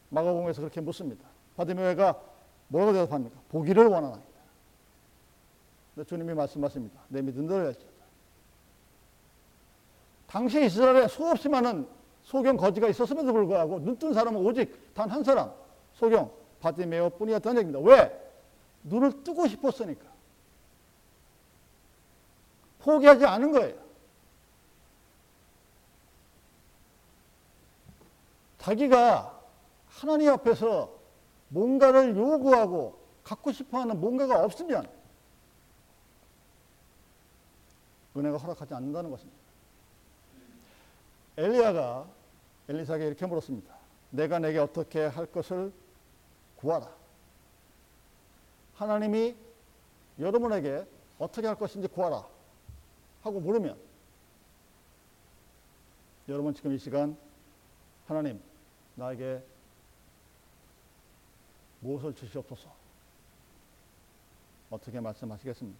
마가복음에서 0.09 0.61
그렇게 0.61 0.81
묻습니다. 0.81 1.25
바디메오가 1.55 2.19
뭐라고 2.67 2.93
대답합니까? 2.93 3.39
보기를 3.49 3.85
원하나이다. 3.87 4.21
주님이 6.07 6.33
말씀하십니다. 6.33 6.99
네 7.09 7.21
믿음대로 7.21 7.65
할지어다. 7.65 7.91
당시 10.27 10.65
이스라엘에 10.65 11.07
수없이 11.07 11.49
많은 11.49 11.87
소경 12.23 12.55
거지가 12.55 12.87
있었음에도 12.87 13.33
불구하고 13.33 13.79
눈뜬 13.79 14.13
사람은 14.13 14.39
오직 14.45 14.93
단 14.93 15.09
한 15.09 15.23
사람, 15.23 15.51
소경 15.93 16.31
바디메오 16.61 17.09
뿐이었다는 17.11 17.61
얘기입니다. 17.63 17.79
왜? 17.79 18.31
눈을 18.83 19.23
뜨고 19.23 19.47
싶었으니까. 19.47 20.05
포기하지 22.79 23.25
않은 23.25 23.51
거예요. 23.51 23.75
자기가 28.61 29.41
하나님 29.87 30.29
앞에서 30.29 30.93
뭔가를 31.49 32.15
요구하고 32.15 32.99
갖고 33.23 33.51
싶어 33.51 33.79
하는 33.79 33.99
뭔가가 33.99 34.43
없으면 34.43 34.87
은혜가 38.15 38.37
허락하지 38.37 38.73
않는다는 38.73 39.09
것입니다. 39.09 39.39
엘리야가 41.37 42.07
엘리사에게 42.69 43.07
이렇게 43.07 43.25
물었습니다. 43.25 43.73
내가 44.11 44.37
내게 44.37 44.59
어떻게 44.59 45.05
할 45.05 45.25
것을 45.25 45.73
구하라. 46.57 46.87
하나님이 48.75 49.35
여러분에게 50.19 50.85
어떻게 51.17 51.47
할 51.47 51.55
것인지 51.55 51.87
구하라. 51.87 52.23
하고 53.23 53.39
물으면 53.39 53.77
여러분 56.29 56.53
지금 56.53 56.73
이 56.73 56.77
시간 56.77 57.17
하나님 58.07 58.41
나에게 58.95 59.43
무엇을 61.81 62.13
주시옵소서 62.13 62.69
어떻게 64.69 64.99
말씀하시겠습니까? 64.99 65.79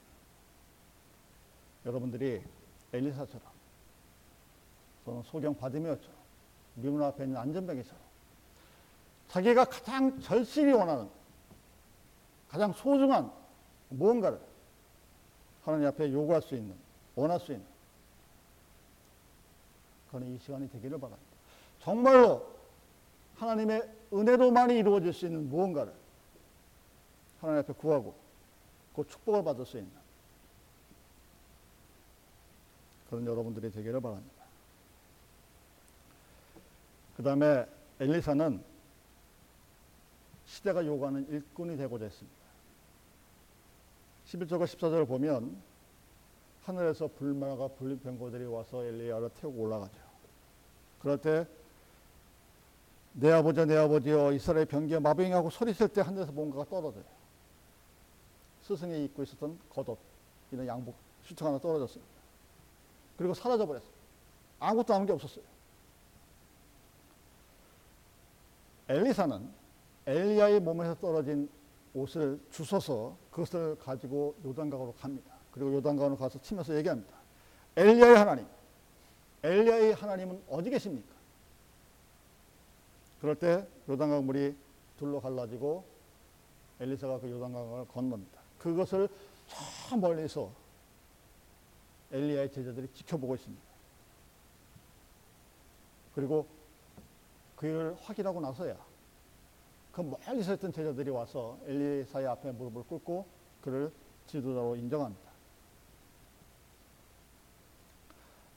여러분들이 1.85 2.43
엘리사처럼 2.93 3.41
또는 5.05 5.23
소경 5.23 5.55
바디메어처럼 5.55 6.15
미문 6.75 7.01
앞에 7.03 7.23
있는 7.23 7.37
안전병이처럼 7.37 7.99
자기가 9.29 9.65
가장 9.65 10.19
절실히 10.19 10.73
원하는 10.73 11.09
가장 12.49 12.73
소중한 12.73 13.31
무언가를 13.89 14.39
하나님 15.63 15.87
앞에 15.87 16.11
요구할 16.11 16.41
수 16.41 16.55
있는 16.55 16.75
원할 17.15 17.39
수 17.39 17.53
있는 17.53 17.65
그런 20.09 20.27
이 20.27 20.37
시간이 20.39 20.69
되기를 20.69 20.99
바랍니다. 20.99 21.31
정말로 21.81 22.60
하나님의 23.41 23.89
은혜로만이 24.13 24.77
이루어질 24.77 25.11
수 25.13 25.25
있는 25.25 25.49
무언가를 25.49 25.91
하나님 27.39 27.63
앞에 27.63 27.73
구하고 27.73 28.13
그 28.95 29.03
축복을 29.07 29.43
받을 29.43 29.65
수 29.65 29.77
있는 29.79 29.91
그런 33.09 33.25
여러분들이 33.25 33.71
되기를 33.71 33.99
바랍니다. 33.99 34.43
그 37.17 37.23
다음에 37.23 37.65
엘리사는 37.99 38.63
시대가 40.45 40.85
요구하는 40.85 41.27
일꾼이 41.29 41.77
되고자 41.77 42.05
했습니다. 42.05 42.41
11절과 44.27 44.65
14절을 44.65 45.07
보면 45.07 45.59
하늘에서 46.63 47.07
불마가 47.07 47.69
불린 47.69 47.99
병거들이 48.01 48.45
와서 48.45 48.85
엘리야를 48.85 49.31
태우고 49.31 49.63
올라가죠. 49.63 49.99
그럴 50.99 51.17
때 51.17 51.47
내 53.13 53.31
아버지 53.31 53.65
내 53.65 53.75
아버지여 53.77 54.31
이스라엘 54.33 54.65
병기에 54.65 54.99
마병하고 54.99 55.49
소리칠 55.49 55.89
때 55.89 56.01
하늘에서 56.01 56.31
뭔가가 56.31 56.65
떨어져요. 56.65 57.03
스승이 58.63 59.05
입고 59.05 59.23
있었던 59.23 59.59
겉옷 59.69 59.97
이런 60.51 60.67
양복 60.67 60.95
수청 61.23 61.49
하나 61.49 61.59
떨어졌습니다. 61.59 62.11
그리고 63.17 63.33
사라져 63.33 63.65
버렸어요. 63.65 63.91
아무것도 64.59 64.93
남은 64.93 65.07
게 65.07 65.13
없었어요. 65.13 65.43
엘리사는 68.87 69.49
엘리야의 70.05 70.59
몸에서 70.59 70.95
떨어진 70.95 71.49
옷을 71.93 72.39
주워서 72.51 73.15
그것을 73.29 73.77
가지고 73.77 74.35
요단강으로 74.45 74.93
갑니다. 74.93 75.31
그리고 75.51 75.73
요단강으로 75.75 76.17
가서 76.17 76.39
치면서 76.41 76.75
얘기합니다. 76.77 77.13
엘리야의 77.75 78.15
하나님, 78.17 78.47
엘리야의 79.43 79.93
하나님은 79.93 80.43
어디 80.49 80.69
계십니까? 80.69 81.20
그럴 83.21 83.35
때 83.35 83.67
요단강 83.87 84.25
물이 84.25 84.55
둘로 84.97 85.21
갈라지고 85.21 85.85
엘리사가 86.79 87.19
그 87.19 87.29
요단강을 87.29 87.87
건넙니다. 87.87 88.41
그것을 88.57 89.07
저 89.47 89.95
멀리서 89.95 90.51
엘리야의 92.11 92.51
제자들이 92.51 92.87
지켜보고 92.93 93.35
있습니다. 93.35 93.63
그리고 96.15 96.47
그 97.55 97.67
일을 97.67 97.95
확인하고 98.01 98.41
나서야 98.41 98.75
그 99.91 100.01
멀리서 100.01 100.55
있던 100.55 100.73
제자들이 100.73 101.11
와서 101.11 101.59
엘리사의 101.67 102.25
앞에 102.25 102.51
무릎을 102.51 102.83
꿇고 102.83 103.25
그를 103.61 103.91
지도자로 104.25 104.75
인정합니다. 104.77 105.29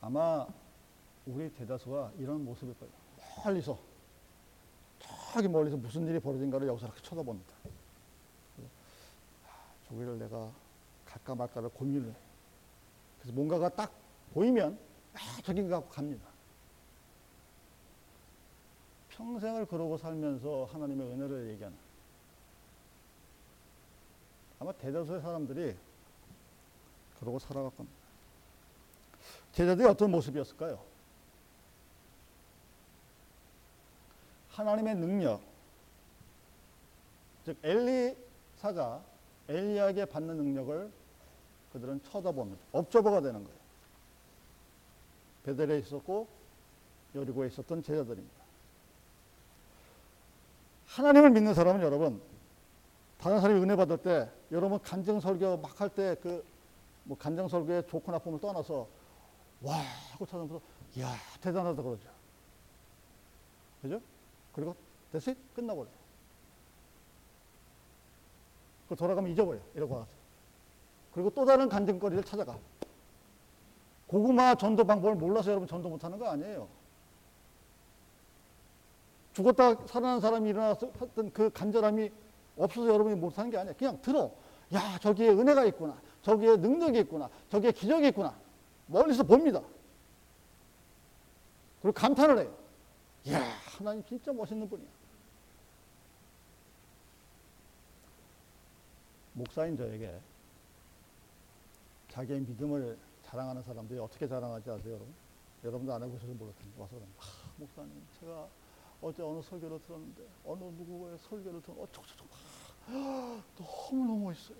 아마 0.00 0.46
우리 1.26 1.52
대다수가 1.52 2.12
이런 2.18 2.44
모습일 2.44 2.74
거예요. 2.78 2.92
멀리서 3.44 3.93
저기 5.34 5.48
멀리서 5.48 5.76
무슨 5.76 6.06
일이 6.06 6.20
벌어진가를 6.20 6.68
여기서 6.68 6.86
이렇게 6.86 7.02
쳐다봅니다. 7.02 7.52
저기를 9.88 10.16
내가 10.16 10.48
갈까 11.04 11.34
말까를 11.34 11.70
고민을 11.70 12.06
해요. 12.06 12.14
그래서 13.18 13.34
뭔가가 13.34 13.68
딱 13.68 13.92
보이면 14.32 14.78
아 15.12 15.18
저긴가 15.42 15.78
하고 15.78 15.88
갑니다. 15.88 16.24
평생을 19.08 19.66
그러고 19.66 19.98
살면서 19.98 20.68
하나님의 20.70 21.04
은혜를 21.04 21.48
얘기하는 21.50 21.76
아마 24.60 24.70
대다수의 24.70 25.20
사람들이 25.20 25.76
그러고 27.18 27.40
살아갈 27.40 27.72
겁니다. 27.74 27.98
제자들이 29.50 29.88
어떤 29.88 30.12
모습이었을까요? 30.12 30.93
하나님의 34.54 34.94
능력, 34.96 35.40
즉 37.44 37.56
엘리사가 37.62 39.02
엘리야에게 39.48 40.04
받는 40.06 40.36
능력을 40.36 40.90
그들은 41.72 42.00
쳐다봅니다. 42.04 42.62
업저버가 42.72 43.20
되는 43.20 43.42
거예요. 43.44 43.58
베델에 45.44 45.78
있었고 45.80 46.26
여리고에 47.14 47.48
있었던 47.48 47.82
제자들입니다. 47.82 48.44
하나님을 50.86 51.30
믿는 51.30 51.52
사람은 51.54 51.82
여러분 51.82 52.22
다른 53.18 53.40
사람이 53.40 53.60
은혜 53.60 53.74
받을 53.76 53.96
때 53.98 54.30
여러분 54.52 54.80
간증 54.80 55.20
설교 55.20 55.58
막 55.58 55.80
할 55.80 55.88
때 55.90 56.14
그 56.16 56.44
뭐 57.06 57.18
간증 57.18 57.48
설교의 57.48 57.86
좋고 57.86 58.10
나쁨을 58.12 58.40
떠나서 58.40 58.88
와 59.60 59.76
하고 60.12 60.24
찾아보면서 60.24 60.60
이야 60.96 61.14
대단하다 61.42 61.82
그러죠. 61.82 62.08
그죠? 63.82 64.00
그리고 64.54 64.74
됐어 65.12 65.32
끝나버려. 65.54 65.88
그 68.88 68.96
돌아가면 68.96 69.30
잊어버려. 69.32 69.58
이러고 69.74 69.94
와서. 69.94 70.10
그리고 71.12 71.30
또 71.30 71.44
다른 71.44 71.68
간증거리를 71.68 72.24
찾아가. 72.24 72.58
고구마 74.06 74.54
전도 74.54 74.84
방법을 74.84 75.16
몰라서 75.16 75.50
여러분 75.50 75.66
전도 75.66 75.88
못하는 75.88 76.18
거 76.18 76.28
아니에요. 76.28 76.68
죽었다 79.32 79.74
살아난 79.86 80.20
사람이 80.20 80.48
일어나서 80.50 80.90
했던 81.00 81.32
그 81.32 81.50
간절함이 81.50 82.10
없어서 82.56 82.88
여러분이 82.88 83.16
못하는 83.16 83.50
게 83.50 83.58
아니야. 83.58 83.74
그냥 83.74 84.00
들어. 84.00 84.30
야, 84.72 84.98
저기에 85.00 85.30
은혜가 85.30 85.64
있구나. 85.66 85.96
저기에 86.22 86.56
능력이 86.56 87.00
있구나. 87.00 87.28
저기에 87.48 87.72
기적이 87.72 88.08
있구나. 88.08 88.34
멀리서 88.86 89.24
봅니다. 89.24 89.60
그리고 91.82 91.92
감탄을 91.92 92.38
해요. 92.38 92.63
이야, 93.26 93.40
하나님 93.78 94.04
진짜 94.04 94.32
멋있는 94.32 94.68
분이야. 94.68 94.88
목사인 99.32 99.76
저에게 99.76 100.20
자기의 102.10 102.40
믿음을 102.40 102.96
자랑하는 103.24 103.62
사람들이 103.62 103.98
어떻게 103.98 104.28
자랑하지 104.28 104.70
아세요, 104.70 104.94
여러분? 104.94 105.14
여러분도 105.64 105.94
안 105.94 106.02
해보셔서 106.02 106.26
텐데 106.26 106.44
와서 106.76 106.90
그러면 106.90 107.08
아, 107.18 107.24
목사님, 107.56 107.90
제가 108.20 108.46
어제 109.00 109.22
어느 109.22 109.42
설교를 109.42 109.80
들었는데 109.82 110.22
어느 110.44 110.62
누구의 110.62 111.18
설교를 111.18 111.62
들었는데 111.62 111.90
어쩌고저쩌고 111.90 112.28
아, 112.86 113.42
너무너무 113.58 114.24
멋있어요. 114.26 114.58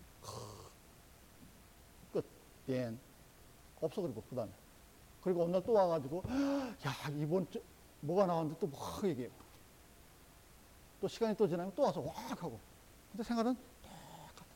끝. 2.13 2.25
예. 2.71 2.93
없어 3.81 4.01
그리고 4.01 4.23
그 4.29 4.35
다음에. 4.35 4.51
그리고 5.23 5.45
어느 5.45 5.53
날 5.53 5.63
또 5.63 5.73
와가지고 5.75 6.23
야 6.29 7.11
이번 7.19 7.49
주 7.51 7.63
뭐가 8.05 8.27
나왔는데 8.27 8.59
또 8.61 8.67
막 8.67 9.05
얘기해요. 9.05 9.31
또 11.01 11.09
시간이 11.09 11.37
또 11.37 11.47
지나면 11.49 11.73
또 11.75 11.83
와서 11.83 12.01
왁 12.01 12.15
하고. 12.43 12.59
근데 13.11 13.23
생활은 13.25 13.57
똑같아. 13.83 14.47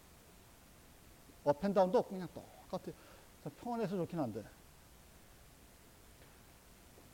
업앤다운도 1.44 2.02
그냥 2.02 2.28
똑같아요. 2.32 2.94
평안해서 3.60 3.96
좋긴 3.96 4.18
한데. 4.18 4.44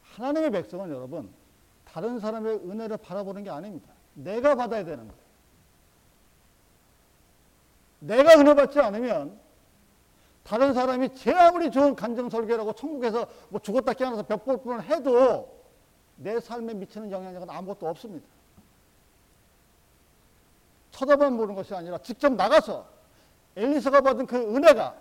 하나님의 0.03 0.51
백성은 0.51 0.91
여러분 0.91 1.33
다른 1.85 2.19
사람의 2.21 2.57
은혜를 2.57 2.97
바라보는 2.99 3.45
게 3.45 3.51
아닙니다. 3.51 3.93
내가 4.15 4.55
받아야 4.55 4.85
되는 4.85 5.07
거예요. 5.09 5.25
내가 8.01 8.39
은혜 8.39 8.55
받지 8.55 8.79
않으면 8.81 9.41
다른 10.45 10.75
사람이 10.75 11.15
제 11.15 11.33
아무리 11.33 11.71
좋은 11.71 11.97
간증 11.97 12.29
설교라고 12.29 12.75
천국에서 12.75 13.27
뭐 13.49 13.61
죽었다 13.61 13.93
깨어나서 13.95 14.25
벽볼 14.25 14.63
뿐을 14.63 14.83
해도 14.85 15.54
내 16.17 16.41
삶에 16.41 16.75
미치는 16.75 17.11
영향력은 17.11 17.51
아무것도 17.51 17.89
없습니다. 17.89 18.27
쳐다만 20.91 21.37
보는 21.37 21.55
것이 21.55 21.75
아니라 21.75 21.99
직접 21.99 22.33
나가서 22.33 22.87
엘리사가 23.57 24.01
받은 24.01 24.27
그 24.27 24.37
은혜가 24.37 24.97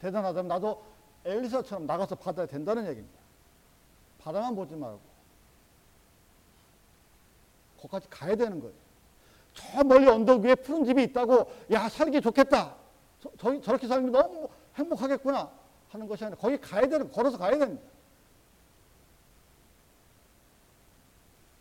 대단하다면 0.00 0.48
나도 0.48 0.84
엘리사처럼 1.24 1.86
나가서 1.86 2.14
받아야 2.16 2.46
된다는 2.46 2.86
얘기입니다. 2.86 3.18
바라만 4.18 4.54
보지 4.54 4.74
말고 4.74 5.00
거기까지 7.78 8.08
가야 8.10 8.36
되는 8.36 8.60
거예요. 8.60 8.74
저 9.54 9.84
멀리 9.84 10.08
언덕 10.08 10.42
위에 10.42 10.54
푸른 10.56 10.84
집이 10.84 11.02
있다고 11.04 11.50
야 11.70 11.88
살기 11.88 12.20
좋겠다. 12.20 12.74
저, 13.20 13.30
저, 13.38 13.60
저렇게 13.60 13.86
살면 13.86 14.12
너무 14.12 14.48
행복하겠구나 14.74 15.50
하는 15.90 16.08
것이 16.08 16.24
아니라 16.24 16.38
거기 16.38 16.58
가야 16.58 16.86
되는 16.86 17.10
걸어서 17.10 17.38
가야 17.38 17.56
됩니다. 17.56 17.82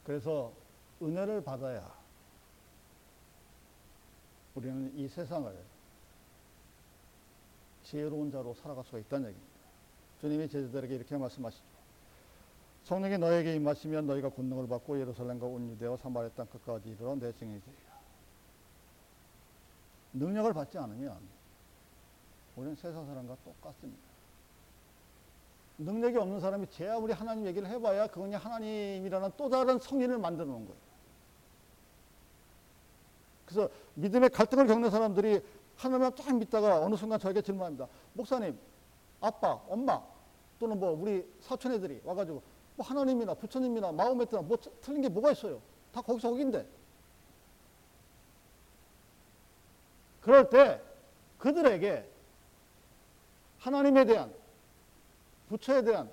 그래서 0.03 0.51
은혜를 1.01 1.43
받아야 1.43 1.91
우리는 4.55 4.91
이 4.95 5.07
세상을 5.07 5.57
지혜로운 7.83 8.31
자로 8.31 8.53
살아갈 8.53 8.83
수가 8.85 8.99
있다는 8.99 9.29
얘기입니다. 9.29 9.53
주님이 10.21 10.47
제자들에게 10.47 10.95
이렇게 10.95 11.17
말씀하시죠. 11.17 11.63
성령이 12.85 13.17
너에게 13.17 13.55
임하시면 13.55 14.07
너희가 14.07 14.29
권능을 14.29 14.67
받고 14.67 14.99
예루살렘과 14.99 15.45
온 15.45 15.69
유대와 15.71 15.97
사마리아 15.97 16.29
땅 16.35 16.45
끝까지 16.47 16.89
이르러 16.89 17.15
내 17.15 17.31
증인이 17.33 17.61
되리라. 17.61 17.93
능력을 20.13 20.53
받지 20.53 20.77
않으면 20.77 21.17
우리는 22.55 22.75
세상 22.75 23.05
사람과 23.05 23.35
똑같습니다. 23.43 24.12
능력이 25.77 26.17
없는 26.17 26.39
사람이 26.39 26.67
제 26.69 26.87
아무리 26.87 27.13
하나님 27.13 27.45
얘기를 27.45 27.67
해봐야 27.67 28.07
그건 28.07 28.33
하나님이라는 28.33 29.31
또 29.37 29.49
다른 29.49 29.79
성인을 29.79 30.17
만들어 30.17 30.47
놓은 30.47 30.65
거예요. 30.65 30.79
그래서 33.45 33.69
믿음의 33.95 34.29
갈등을 34.29 34.67
겪는 34.67 34.89
사람들이 34.89 35.41
하나님을 35.75 36.15
쫙 36.15 36.35
믿다가 36.35 36.81
어느 36.81 36.95
순간 36.95 37.19
저에게 37.19 37.41
질문합니다. 37.41 37.87
목사님, 38.13 38.57
아빠, 39.19 39.53
엄마 39.67 40.01
또는 40.59 40.79
뭐 40.79 40.91
우리 40.91 41.27
사촌 41.41 41.73
애들이 41.73 41.99
와가지고 42.03 42.41
뭐 42.75 42.85
하나님이나 42.85 43.33
부처님이나 43.33 43.91
마음에 43.91 44.25
드나 44.25 44.41
뭐 44.41 44.57
틀린 44.81 45.01
게 45.01 45.09
뭐가 45.09 45.31
있어요? 45.31 45.61
다 45.91 46.01
거기서 46.01 46.29
거긴데. 46.29 46.65
그럴 50.21 50.49
때 50.49 50.81
그들에게 51.37 52.09
하나님에 53.59 54.05
대한 54.05 54.33
부처에 55.53 55.83
대한 55.83 56.09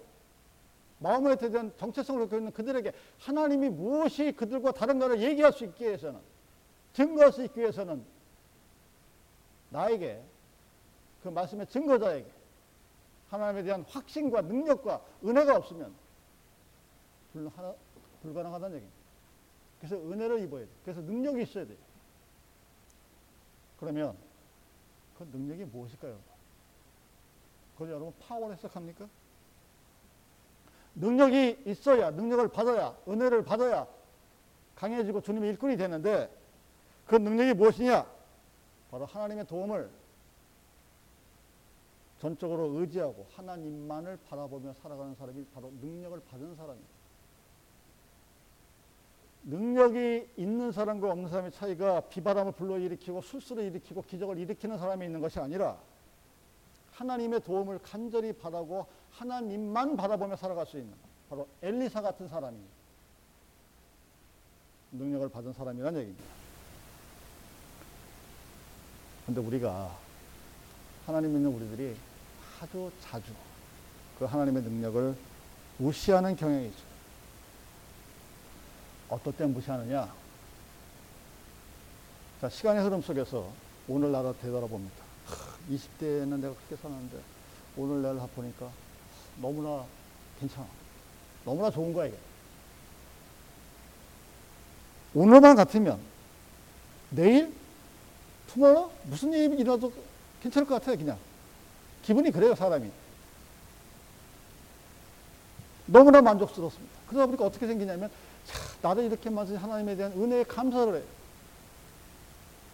마음에 0.98 1.34
대한 1.36 1.72
정체성을 1.78 2.20
갖고 2.20 2.36
있는 2.36 2.52
그들에게 2.52 2.92
하나님이 3.18 3.70
무엇이 3.70 4.32
그들과 4.32 4.72
다른가를 4.72 5.22
얘기할 5.22 5.52
수 5.52 5.64
있기 5.64 5.84
위해서는 5.84 6.20
증거할 6.92 7.32
수 7.32 7.42
있기 7.44 7.60
위해서는 7.60 8.04
나에게 9.70 10.22
그 11.22 11.28
말씀의 11.28 11.66
증거자에게 11.68 12.30
하나님에 13.30 13.62
대한 13.62 13.82
확신과 13.88 14.42
능력과 14.42 15.02
은혜가 15.24 15.56
없으면 15.56 15.94
불가능, 17.32 17.74
불가능하다는 18.22 18.76
얘기입니다. 18.76 19.00
그래서 19.78 19.96
은혜를 19.96 20.40
입어야 20.42 20.64
돼. 20.64 20.70
그래서 20.84 21.00
능력이 21.00 21.42
있어야 21.42 21.66
돼요. 21.66 21.78
그러면 23.78 24.16
그 25.16 25.26
능력이 25.32 25.64
무엇일까요? 25.64 26.18
그걸 27.74 27.90
여러분 27.90 28.12
파워로 28.20 28.52
해석합니까? 28.52 29.08
능력이 30.94 31.62
있어야, 31.66 32.10
능력을 32.10 32.48
받아야, 32.48 32.96
은혜를 33.08 33.44
받아야 33.44 33.86
강해지고 34.74 35.20
주님의 35.20 35.50
일꾼이 35.50 35.76
되는데 35.76 36.30
그 37.06 37.16
능력이 37.16 37.54
무엇이냐? 37.54 38.06
바로 38.90 39.06
하나님의 39.06 39.46
도움을 39.46 39.90
전적으로 42.18 42.78
의지하고 42.78 43.26
하나님만을 43.34 44.18
바라보며 44.28 44.74
살아가는 44.74 45.14
사람이 45.14 45.44
바로 45.54 45.72
능력을 45.80 46.20
받은 46.20 46.54
사람입니다. 46.54 47.00
능력이 49.44 50.28
있는 50.36 50.70
사람과 50.70 51.10
없는 51.12 51.30
사람의 51.30 51.52
차이가 51.52 52.00
비바람을 52.02 52.52
불러일으키고 52.52 53.22
술수를 53.22 53.64
일으키고 53.64 54.02
기적을 54.02 54.38
일으키는 54.38 54.76
사람이 54.76 55.06
있는 55.06 55.20
것이 55.20 55.40
아니라 55.40 55.78
하나님의 56.92 57.40
도움을 57.40 57.78
간절히 57.78 58.34
바라고 58.34 58.86
하나님만 59.12 59.96
바라보며 59.96 60.36
살아갈 60.36 60.66
수 60.66 60.78
있는 60.78 60.92
바로 61.28 61.46
엘리사 61.62 62.00
같은 62.02 62.28
사람이 62.28 62.58
능력을 64.92 65.28
받은 65.28 65.52
사람이란 65.52 65.96
얘기입니다. 65.96 66.24
근데 69.26 69.40
우리가 69.40 69.96
하나님 71.06 71.32
믿는 71.32 71.50
우리들이 71.52 71.96
아주 72.60 72.90
자주 73.00 73.32
그 74.18 74.24
하나님의 74.24 74.62
능력을 74.62 75.16
무시하는 75.78 76.34
경향이 76.36 76.66
있죠. 76.66 76.82
어떨 79.08 79.36
때 79.36 79.46
무시하느냐? 79.46 80.12
자, 82.40 82.48
시간의 82.48 82.82
흐름 82.82 83.02
속에서 83.02 83.50
오늘날을 83.88 84.36
되돌아봅니다. 84.38 84.96
20대에는 85.70 86.40
내가 86.40 86.54
그렇게 86.54 86.76
살았는데 86.76 87.20
오늘날 87.76 88.16
보니까 88.34 88.70
너무나 89.36 89.84
괜찮아. 90.38 90.66
너무나 91.44 91.70
좋은 91.70 91.92
거야, 91.92 92.06
이게. 92.06 92.16
오늘만 95.14 95.56
같으면 95.56 96.00
내일, 97.10 97.52
투모로 98.48 98.92
무슨 99.04 99.32
일이 99.32 99.56
일어나도 99.58 99.92
괜찮을 100.42 100.68
것 100.68 100.74
같아요, 100.74 100.96
그냥. 100.96 101.18
기분이 102.02 102.30
그래요, 102.30 102.54
사람이. 102.54 102.90
너무나 105.86 106.22
만족스럽습니다. 106.22 106.94
그러다 107.08 107.26
보니까 107.26 107.44
어떻게 107.44 107.66
생기냐면 107.66 108.10
나를 108.82 109.04
이렇게 109.04 109.28
만드신 109.28 109.58
하나님에 109.60 109.96
대한 109.96 110.12
은혜에 110.12 110.44
감사를 110.44 110.94
해요. 110.94 111.04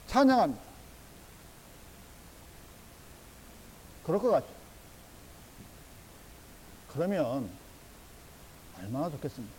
찬양합니다. 0.06 0.62
그럴 4.04 4.20
것 4.20 4.30
같죠. 4.30 4.55
그러면 6.96 7.50
얼마나 8.78 9.10
좋겠습니까? 9.10 9.54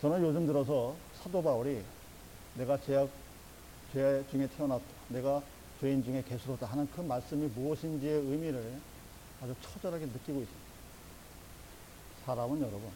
저는 0.00 0.22
요즘 0.22 0.46
들어서 0.46 0.96
사도 1.22 1.42
바울이 1.42 1.84
내가 2.54 2.80
죄악, 2.80 3.10
죄 3.92 4.24
중에 4.30 4.48
태어났다. 4.56 4.84
내가 5.08 5.42
죄인 5.80 6.02
중에 6.02 6.22
개수로다 6.22 6.66
하는 6.66 6.88
그 6.90 7.02
말씀이 7.02 7.46
무엇인지의 7.48 8.22
의미를 8.22 8.80
아주 9.42 9.54
처절하게 9.60 10.06
느끼고 10.06 10.40
있습니다. 10.40 10.70
사람은 12.24 12.58
여러분, 12.58 12.88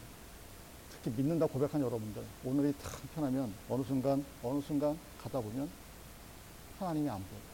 특히 0.91 1.11
믿는다 1.11 1.45
고백한 1.45 1.83
여러분들, 1.83 2.25
오늘이 2.45 2.73
탁 2.79 2.99
편하면 3.15 3.53
어느 3.69 3.83
순간, 3.83 4.25
어느 4.43 4.63
순간 4.63 4.99
가다 5.23 5.39
보면 5.39 5.69
하나님이 6.79 7.11
안 7.11 7.19
보여요. 7.19 7.54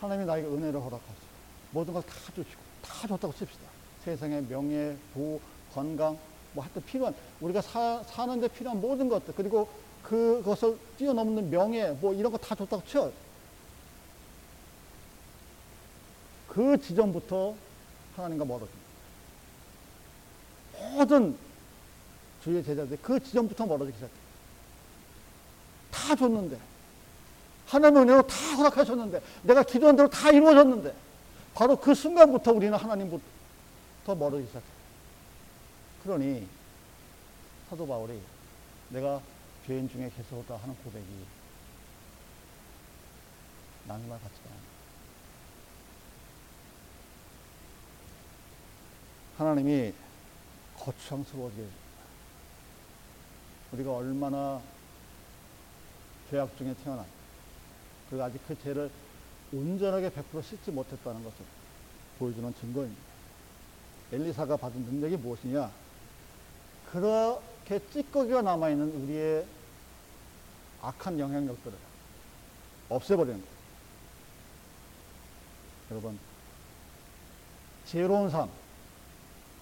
하나님이 0.00 0.26
나에게 0.26 0.46
은혜를 0.48 0.80
허락하시고, 0.80 1.30
모든 1.72 1.92
걸 1.94 2.02
다 2.02 2.14
주시고, 2.34 2.60
다 2.82 3.06
줬다고 3.06 3.32
칩시다. 3.34 3.62
세상의 4.04 4.42
명예, 4.44 4.96
도, 5.14 5.40
건강, 5.74 6.18
뭐 6.52 6.64
하여튼 6.64 6.82
필요한, 6.84 7.14
우리가 7.40 7.60
사, 7.60 8.02
사는데 8.04 8.48
필요한 8.48 8.80
모든 8.80 9.08
것들, 9.08 9.34
그리고 9.34 9.68
그것을 10.02 10.78
뛰어넘는 10.96 11.50
명예, 11.50 11.90
뭐 12.00 12.14
이런 12.14 12.32
거 12.32 12.38
다 12.38 12.54
줬다고 12.54 12.82
쳐요. 12.86 13.12
그 16.48 16.80
지점부터 16.80 17.54
하나님과 18.16 18.44
멀어집니다. 18.44 18.80
모든 20.96 21.36
주의 22.42 22.64
제자들 22.64 22.98
그 23.02 23.20
지점부터 23.20 23.66
멀어지기 23.66 23.96
시작해요. 23.98 24.18
다 25.92 26.16
줬는데 26.16 26.58
하나님의 27.70 28.02
은혜로 28.02 28.22
다 28.26 28.34
허락하셨는데 28.56 29.22
내가 29.42 29.62
기도한 29.62 29.94
대로 29.94 30.10
다 30.10 30.30
이루어졌는데 30.30 30.92
바로 31.54 31.76
그 31.76 31.94
순간부터 31.94 32.52
우리는 32.52 32.76
하나님부터 32.76 34.14
멀어지기 34.16 34.48
시작해요. 34.48 34.80
그러니 36.02 36.48
사도 37.68 37.86
바울이 37.86 38.20
내가 38.88 39.20
죄인 39.66 39.88
중에 39.88 40.10
계속다 40.16 40.56
하는 40.56 40.74
고백이 40.82 41.06
낭만 43.86 44.20
같지가 44.20 44.48
않아요. 44.48 44.70
하나님이 49.38 49.94
거추장스러워지게 50.76 51.62
해줍니다. 51.62 51.80
우리가 53.72 53.92
얼마나 53.92 54.60
죄악 56.30 56.56
중에 56.56 56.74
태어난 56.82 57.06
그리고 58.10 58.24
아직 58.24 58.40
그 58.46 58.60
죄를 58.60 58.90
온전하게 59.52 60.10
100% 60.10 60.42
씻지 60.42 60.70
못했다는 60.72 61.24
것을 61.24 61.38
보여주는 62.18 62.52
증거입니다. 62.60 63.02
엘리사가 64.12 64.56
받은 64.56 64.80
능력이 64.82 65.16
무엇이냐? 65.16 65.70
그렇게 66.90 67.80
찌꺼기가 67.92 68.42
남아있는 68.42 69.02
우리의 69.02 69.46
악한 70.82 71.18
영향력들을 71.18 71.76
없애버리는 72.88 73.40
거예요. 73.40 73.54
여러분, 75.92 76.18
지혜로운 77.86 78.30
삶, 78.30 78.48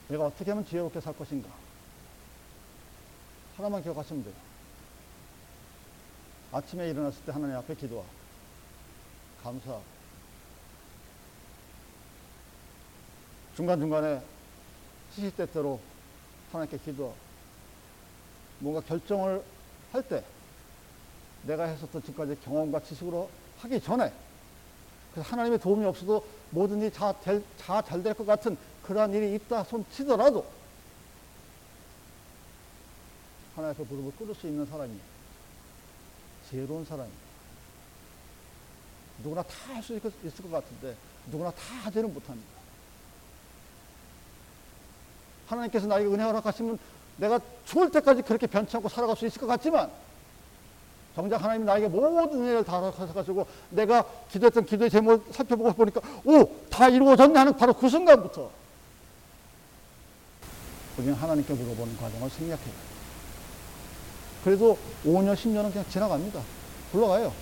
내가 0.09 0.27
어떻게 0.27 0.51
하면 0.51 0.65
지혜롭게 0.65 1.01
살 1.01 1.17
것인가? 1.17 1.51
하나만 3.57 3.83
기억하시면 3.83 4.25
돼요. 4.25 4.35
아침에 6.53 6.89
일어났을 6.91 7.25
때 7.25 7.33
하나님 7.33 7.57
앞에 7.57 7.75
기도하고, 7.75 8.18
감사하고, 9.43 9.83
중간중간에 13.57 14.23
시시때때로 15.15 15.81
하나님께 16.53 16.79
기도하고, 16.79 17.17
뭔가 18.61 18.81
결정을 18.81 19.43
할 19.93 20.03
때, 20.09 20.25
내가 21.45 21.65
했었던 21.65 22.03
지금까지 22.03 22.41
경험과 22.43 22.81
지식으로 22.81 23.31
하기 23.59 23.81
전에, 23.81 24.13
그래서 25.13 25.31
하나님의 25.31 25.59
도움이 25.59 25.85
없어도 25.87 26.25
모든 26.51 26.81
일이 26.81 26.91
다잘될 26.91 28.15
것 28.15 28.27
같은 28.27 28.57
그러한 28.83 29.13
일이 29.13 29.35
있다 29.35 29.65
손 29.65 29.85
치더라도 29.93 30.47
하나님 33.55 33.75
앞에 33.75 33.85
무릎을 33.85 34.13
꿇을 34.17 34.35
수 34.35 34.47
있는 34.47 34.65
사람이 34.65 34.99
지혜로운 36.49 36.85
사람이 36.85 37.11
누구나 39.23 39.43
다 39.43 39.75
할 39.75 39.83
수 39.83 39.95
있을 39.95 40.11
것 40.43 40.51
같은데 40.51 40.95
누구나 41.31 41.51
다 41.51 41.61
하지는 41.85 42.13
못합니다. 42.13 42.49
하나님께서 45.49 45.87
나에게 45.87 46.09
은혜 46.09 46.23
허락하시면 46.25 46.79
내가 47.17 47.41
죽을 47.67 47.91
때까지 47.91 48.23
그렇게 48.23 48.47
변치 48.47 48.77
않고 48.77 48.89
살아갈 48.89 49.17
수 49.17 49.27
있을 49.27 49.41
것 49.41 49.47
같지만 49.47 49.91
정작 51.17 51.43
하나님 51.43 51.65
나에게 51.65 51.89
모든 51.89 52.17
은혜를 52.41 52.65
다 52.65 52.79
허락하셔가지고 52.79 53.47
내가 53.71 54.05
기도했던 54.31 54.67
기도의 54.67 54.91
제목을 54.91 55.33
살펴보고 55.33 55.73
보니까 55.73 56.01
오! 56.25 56.49
다 56.71 56.89
이루어졌네 56.89 57.37
하는 57.39 57.57
바로 57.57 57.73
그 57.73 57.89
순간부터 57.89 58.51
우리는 60.99 61.15
하나님께 61.15 61.55
물어보는 61.55 61.97
과정을 61.97 62.31
생략해요. 62.31 62.89
그래도 64.45 64.79
5년, 65.05 65.35
10년은 65.35 65.71
그냥 65.73 65.85
지나갑니다. 65.89 66.41
굴러가요. 66.93 67.33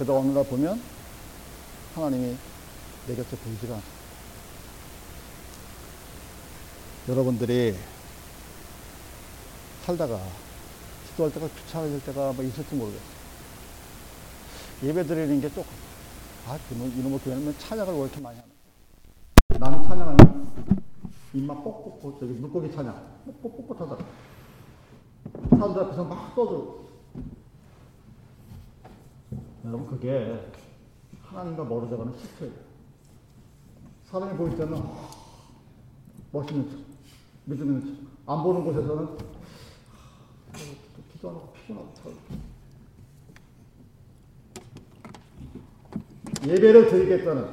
그러다 0.00 0.14
어느 0.18 0.32
날 0.32 0.42
보면 0.44 0.80
하나님이 1.94 2.34
내 3.06 3.14
곁에 3.14 3.36
보이지가 3.36 3.74
않습니다. 3.74 4.00
여러분들이 7.06 7.76
살다가 9.84 10.18
기도할 11.10 11.30
때가 11.34 11.48
귀찮아질 11.48 12.02
때가 12.04 12.32
뭐 12.32 12.42
있을지 12.42 12.74
모르겠어요. 12.74 13.10
예배 14.84 15.04
드리는 15.04 15.38
게 15.38 15.48
조금, 15.50 15.70
아, 16.46 16.58
이놈의 16.72 17.18
교회는 17.18 17.58
찬양을 17.58 17.92
왜 17.92 18.00
이렇게 18.00 18.20
많이 18.22 18.38
하는 18.38 18.50
남이 19.58 19.86
찬양하면 19.86 20.80
입만 21.34 21.62
뻑뻑, 21.62 22.18
저기 22.20 22.32
물고기 22.32 22.74
찬양. 22.74 23.22
뻑뻑뻑 23.42 23.78
하다가. 23.82 24.04
사람들 25.50 25.82
앞에서 25.82 26.04
막 26.04 26.34
떠들고. 26.34 26.89
여러분, 29.64 29.86
그게 29.86 30.40
하나님과 31.22 31.64
멀어져가는 31.64 32.12
시초예요. 32.12 32.54
사람이 34.04 34.36
보일 34.36 34.56
때는 34.56 34.82
멋있는 36.32 36.70
척, 36.70 36.78
믿음있는 37.44 37.80
척. 38.26 38.32
안 38.32 38.42
보는 38.42 38.64
곳에서는 38.64 39.08
기도 41.12 41.28
안 41.28 41.34
하고 41.34 41.52
피곤하고 41.52 41.90
예배를 46.46 46.88
드리겠다는 46.88 47.46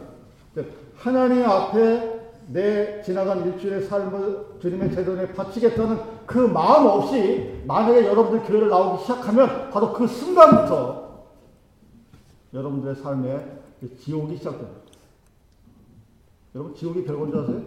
하나님 0.95 1.43
앞에 1.45 2.17
내 2.47 3.01
지나간 3.01 3.45
일주일의 3.45 3.83
삶을 3.83 4.59
주님의 4.61 4.93
재단에 4.93 5.33
바치겠다는 5.33 6.25
그 6.25 6.37
마음 6.37 6.87
없이 6.87 7.61
만약에 7.65 8.05
여러분들 8.05 8.47
교회를 8.47 8.69
나오기 8.69 9.01
시작하면 9.03 9.69
바로 9.69 9.93
그 9.93 10.07
순간부터 10.07 11.06
여러분들의 12.57 12.95
삶에 12.95 13.61
지옥이 13.99 14.37
시작됩니다. 14.37 14.81
여러분 16.55 16.73
지옥이 16.73 17.03
별건 17.03 17.29
줄 17.29 17.39
아세요? 17.39 17.61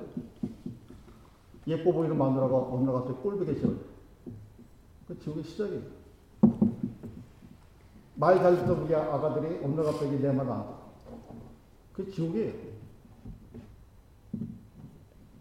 예뻐 1.69 1.93
보이는 1.93 2.19
마누라가 2.19 2.57
어느 2.57 2.85
날 2.85 2.95
갑자기 2.95 3.21
꼴보기 3.21 3.55
싫어요. 3.55 3.77
그 5.07 5.19
지옥의 5.21 5.45
시작이에요. 5.45 5.83
말잘 8.17 8.57
듣던 8.57 8.83
우리 8.83 8.95
아가들이 8.95 9.61
어느 9.63 9.77
날 9.77 9.85
갑자기 9.85 10.19
내말 10.19 10.51
안. 10.51 10.67
그 11.93 12.11
지옥이에요. 12.11 12.53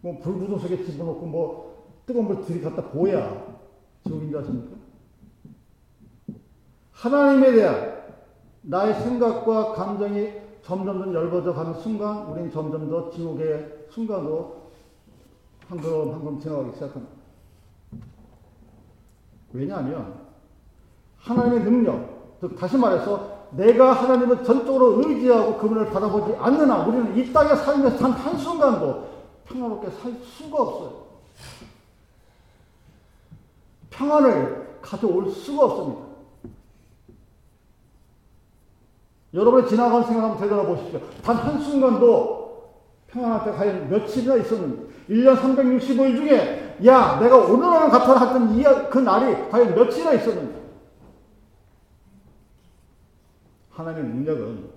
뭐 0.02 0.18
불구도 0.20 0.58
속에 0.58 0.84
집어넣고 0.84 1.26
뭐 1.26 1.92
뜨거운 2.06 2.26
물 2.26 2.44
들이갖다 2.44 2.90
보야 2.90 3.58
지옥인 4.06 4.30
줄 4.30 4.38
아십니까? 4.38 4.76
하나님에 6.92 7.52
대한 7.52 7.99
나의 8.62 8.94
생각과 9.02 9.72
감정이 9.72 10.32
점점 10.62 11.02
더 11.02 11.14
열버져 11.14 11.54
가는 11.54 11.74
순간 11.74 12.26
우리는 12.26 12.50
점점 12.50 12.88
더 12.90 13.10
지옥의 13.10 13.86
순간으로 13.90 14.60
한 15.68 15.80
걸음 15.80 16.12
한 16.12 16.24
걸음 16.24 16.40
지나가기 16.40 16.72
시작합니다. 16.74 17.14
왜냐하면 19.52 20.14
하나님의 21.18 21.64
능력, 21.64 22.38
즉 22.40 22.56
다시 22.56 22.76
말해서 22.76 23.40
내가 23.52 23.92
하나님을 23.92 24.44
전적으로 24.44 25.00
의지하고 25.00 25.58
그분을 25.58 25.90
바라보지 25.90 26.36
않는 26.36 26.70
한 26.70 26.88
우리는 26.88 27.16
이 27.16 27.32
땅에 27.32 27.54
살면서 27.56 27.98
단 27.98 28.12
한순간도 28.12 29.08
평화롭게 29.46 29.90
살 29.90 30.12
수가 30.22 30.62
없어요. 30.62 31.06
평안을 33.90 34.78
가져올 34.80 35.30
수가 35.30 35.64
없습니다. 35.64 36.09
여러분의 39.32 39.68
지나간 39.68 40.04
생각 40.04 40.24
한번 40.24 40.40
되돌아보십시오. 40.40 41.00
단 41.22 41.36
한순간도 41.36 42.40
평안할 43.08 43.44
때 43.44 43.52
과연 43.52 43.88
며칠이나 43.88 44.36
있었는지. 44.36 44.90
1년 45.08 45.36
365일 45.36 46.16
중에, 46.16 46.76
야, 46.86 47.18
내가 47.20 47.36
오늘 47.36 47.66
하는 47.66 47.90
같아 47.90 48.18
했던 48.18 48.58
이, 48.58 48.62
그 48.90 48.98
날이 48.98 49.50
과연 49.50 49.74
며칠이나 49.74 50.14
있었는지. 50.14 50.60
하나님의 53.70 54.10
능력은 54.10 54.70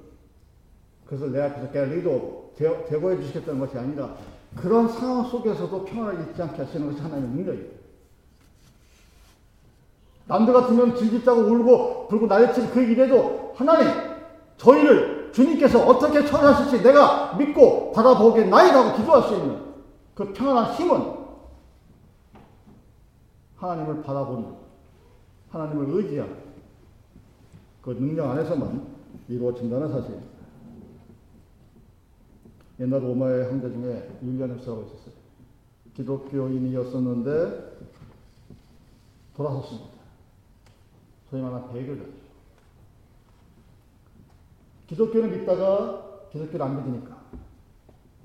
그것을 1.05 1.31
내 1.31 1.41
앞에서 1.41 1.71
갤리도 1.71 2.53
제거해 2.57 3.17
주시겠다는 3.17 3.59
것이 3.59 3.77
아니라 3.77 4.15
그런 4.55 4.87
상황 4.87 5.25
속에서도 5.25 5.85
평안을 5.85 6.29
잊지 6.29 6.41
않게 6.41 6.63
하시는 6.63 6.87
것이 6.87 7.01
하나님의 7.01 7.29
능력이에요. 7.31 7.83
남들 10.25 10.53
같으면 10.53 10.95
질질 10.95 11.25
짜고 11.25 11.41
울고 11.41 12.07
불고 12.07 12.27
난리칠 12.27 12.71
그 12.71 12.81
일에도 12.81 13.53
하나님 13.57 14.12
저희를 14.57 15.31
주님께서 15.33 15.85
어떻게 15.85 16.25
처리하실지 16.25 16.83
내가 16.83 17.35
믿고 17.35 17.91
바라보겠나이라고 17.91 18.97
기도할 18.97 19.23
수 19.23 19.35
있는 19.35 19.61
그 20.13 20.31
평안한 20.31 20.73
힘은 20.75 21.23
하나님을 23.55 24.03
바라보는 24.03 24.55
하나님을 25.49 25.89
의지하는 25.89 26.35
그 27.81 27.91
능력 27.91 28.29
안에서만 28.31 28.87
이루어진다는 29.27 29.91
사실. 29.91 30.19
옛날 32.79 33.03
로마의 33.03 33.45
황제 33.45 33.69
중에 33.71 34.19
율리아누스라고 34.23 34.81
있었어요. 34.83 35.13
기독교인이었었는데 35.95 37.73
돌아섰습니다. 39.35 39.89
소위 41.29 41.41
말하는 41.41 41.71
배교자죠. 41.71 42.22
기독교를 44.87 45.29
믿다가 45.29 46.27
기독교를 46.31 46.65
안 46.65 46.77
믿으니까 46.77 47.17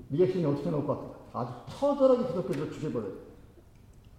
리액션이 0.09 0.45
어떻게 0.45 0.69
나올 0.69 0.85
것 0.85 0.93
같아요? 0.93 1.19
아주 1.33 1.53
처절하게 1.77 2.27
기독교를 2.27 2.71
죽여버려요. 2.71 3.13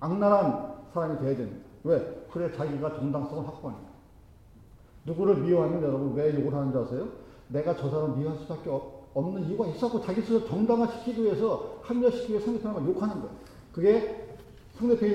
악랄한 0.00 0.74
사람이 0.92 1.18
돼야 1.18 1.36
됩니다. 1.36 1.66
왜? 1.84 2.26
그래 2.32 2.52
자기가 2.52 2.94
정당성을 2.94 3.46
확보하니까. 3.46 3.90
누구를 5.04 5.36
미워하면 5.38 5.82
여러분 5.82 6.14
왜 6.14 6.34
욕을 6.34 6.54
하는지 6.54 6.78
아세요? 6.78 7.08
내가 7.48 7.76
저 7.76 7.90
사람 7.90 8.18
미워할 8.18 8.38
수밖에 8.38 8.70
없는 9.14 9.46
이유가 9.46 9.66
있었고 9.66 10.02
자기 10.02 10.20
스스로 10.20 10.46
정당화시키기 10.46 11.22
위해서 11.22 11.80
합리화시키기 11.82 12.32
위해서 12.34 12.46
상대편을 12.46 12.88
욕하는 12.94 13.14
거예요. 13.20 13.36
그게 13.72 14.36
상대편이 14.78 15.14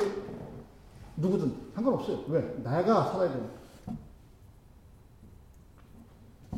누구든 1.17 1.55
상관없어요. 1.73 2.25
왜? 2.27 2.41
내가 2.63 3.05
살아야 3.11 3.31
되니까. 3.31 3.64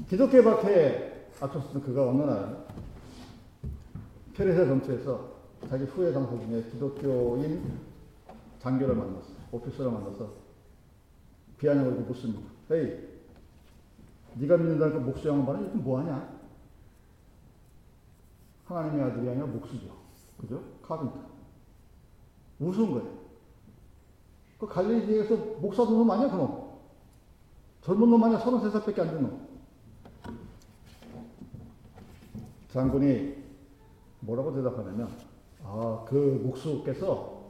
기독교 0.10 0.42
박해에 0.44 1.28
앞섰던 1.42 1.82
그가 1.84 2.10
어느 2.10 2.22
날 2.24 2.66
페르시아 4.34 4.66
전투에서 4.66 5.38
자기 5.70 5.84
후예 5.86 6.14
장소 6.14 6.40
중에 6.46 6.64
기독교인 6.72 7.80
장교를 8.60 8.96
만났어요. 8.96 9.36
오피서를 9.52 9.92
만나서 9.92 10.30
비아냥을 11.58 11.92
묻습니다. 12.02 12.42
에이, 12.72 13.00
네가 14.36 14.58
믿는다니까 14.58 15.00
목수 15.00 15.28
양반은 15.28 15.64
이렇게 15.64 15.78
뭐하냐? 15.80 16.38
하나님의 18.66 19.06
아들이 19.06 19.30
아니라 19.30 19.46
목수죠. 19.48 19.88
그죠? 20.40 20.62
카빈터. 20.84 21.16
우스운 22.60 22.92
거예요. 22.94 23.18
그 24.60 24.68
갈릴리 24.68 25.06
지역에서 25.08 25.36
목사 25.60 25.84
놈 25.84 26.10
아니야, 26.12 26.30
그 26.30 26.36
놈? 26.36 26.68
젊은 27.82 28.10
놈 28.10 28.24
아니야, 28.24 28.40
33살밖에 28.40 29.00
안 29.00 29.08
된 29.10 29.22
놈. 29.24 29.47
장군이 32.78 33.36
뭐라고 34.20 34.54
대답하냐면, 34.54 35.10
아, 35.64 36.06
그 36.08 36.40
목수께서 36.44 37.42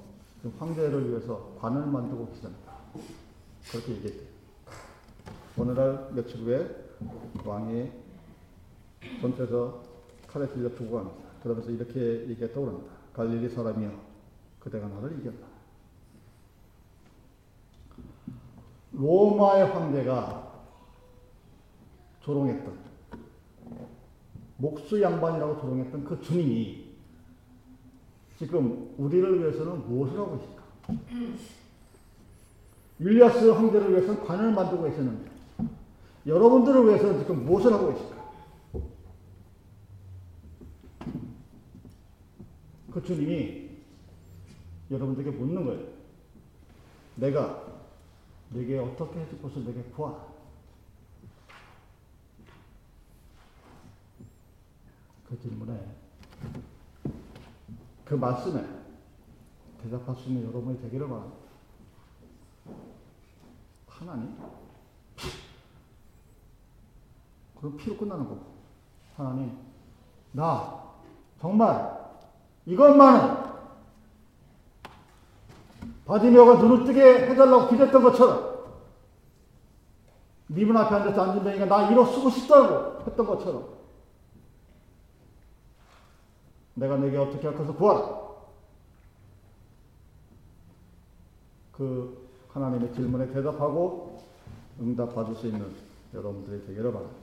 그 0.42 0.54
황제를 0.58 1.10
위해서 1.10 1.54
관을 1.60 1.86
만들고 1.86 2.28
계십니다. 2.28 2.72
그렇게 3.70 3.92
얘기했대요. 3.92 4.28
오늘날 5.58 6.12
며칠 6.14 6.40
후에 6.40 6.94
왕이 7.44 7.92
전투에서 9.20 9.84
칼에 10.30 10.48
들려 10.48 10.74
죽어갑니다. 10.74 11.18
그러면서 11.44 11.72
이렇게 11.72 12.30
얘기했다고 12.30 12.68
합니다. 12.68 12.94
갈릴리 13.14 13.50
사람이여, 13.50 13.92
그대가 14.62 14.88
나를 14.88 15.20
이겼다. 15.20 15.46
로마의 18.94 19.66
황제가 19.74 20.54
조롱했던 22.22 22.87
목수 24.58 25.02
양반이라고 25.02 25.60
조롱했던 25.62 26.04
그 26.04 26.22
주님이 26.22 26.88
지금 28.38 28.94
우리를 28.98 29.40
위해서는 29.40 29.88
무엇을 29.88 30.20
하고 30.20 30.38
계실까? 30.38 30.64
율리아스 33.00 33.50
황제를 33.50 33.92
위해서는 33.92 34.24
관을 34.24 34.52
만들고 34.54 34.84
계셨는데 34.84 35.32
여러분들을 36.26 36.88
위해서는 36.88 37.20
지금 37.20 37.46
무엇을 37.46 37.74
하고 37.74 37.94
계실까? 37.94 38.18
그 42.92 43.04
주님이 43.04 43.70
여러분들에게 44.90 45.38
묻는 45.38 45.66
거예요. 45.66 45.86
내가 47.16 47.64
내게 48.50 48.78
어떻게 48.80 49.20
해줄 49.20 49.42
것을 49.42 49.66
내게 49.66 49.82
구하라. 49.96 50.37
그 55.30 55.40
질문에 55.42 55.96
그 58.06 58.14
말씀에 58.16 58.66
대답할 59.82 60.16
수 60.16 60.30
있는 60.30 60.48
여러분이 60.48 60.82
되기를 60.82 61.08
바랍니다. 61.08 61.38
하나님? 63.88 64.38
그럼 67.58 67.78
피로 67.78 67.98
끝나는 67.98 68.24
거고. 68.26 68.58
하나님, 69.18 69.58
나 70.32 70.84
정말 71.42 71.98
이것만은 72.66 73.48
바디메어가 76.06 76.62
눈을 76.62 76.86
뜨게 76.86 77.30
해달라고 77.30 77.68
기도했던 77.70 78.04
것처럼 78.04 78.58
미분 80.48 80.78
앞에 80.78 80.96
앉아서 80.96 81.22
앉은 81.22 81.44
다니까 81.44 81.66
나 81.66 81.92
이로 81.92 82.06
쓰고 82.06 82.30
싶다고 82.30 83.04
했던 83.06 83.26
것처럼 83.26 83.77
내가 86.78 86.96
내게 86.98 87.18
어떻게 87.18 87.48
할 87.48 87.58
것을 87.58 87.74
구하라. 87.74 88.28
그 91.72 92.28
하나님의 92.50 92.94
질문에 92.94 93.32
대답하고 93.34 94.20
응답 94.80 95.14
받을 95.14 95.36
수 95.36 95.48
있는 95.48 95.76
여러분들이 96.14 96.66
되기를 96.68 96.92
바랍니다. 96.94 97.18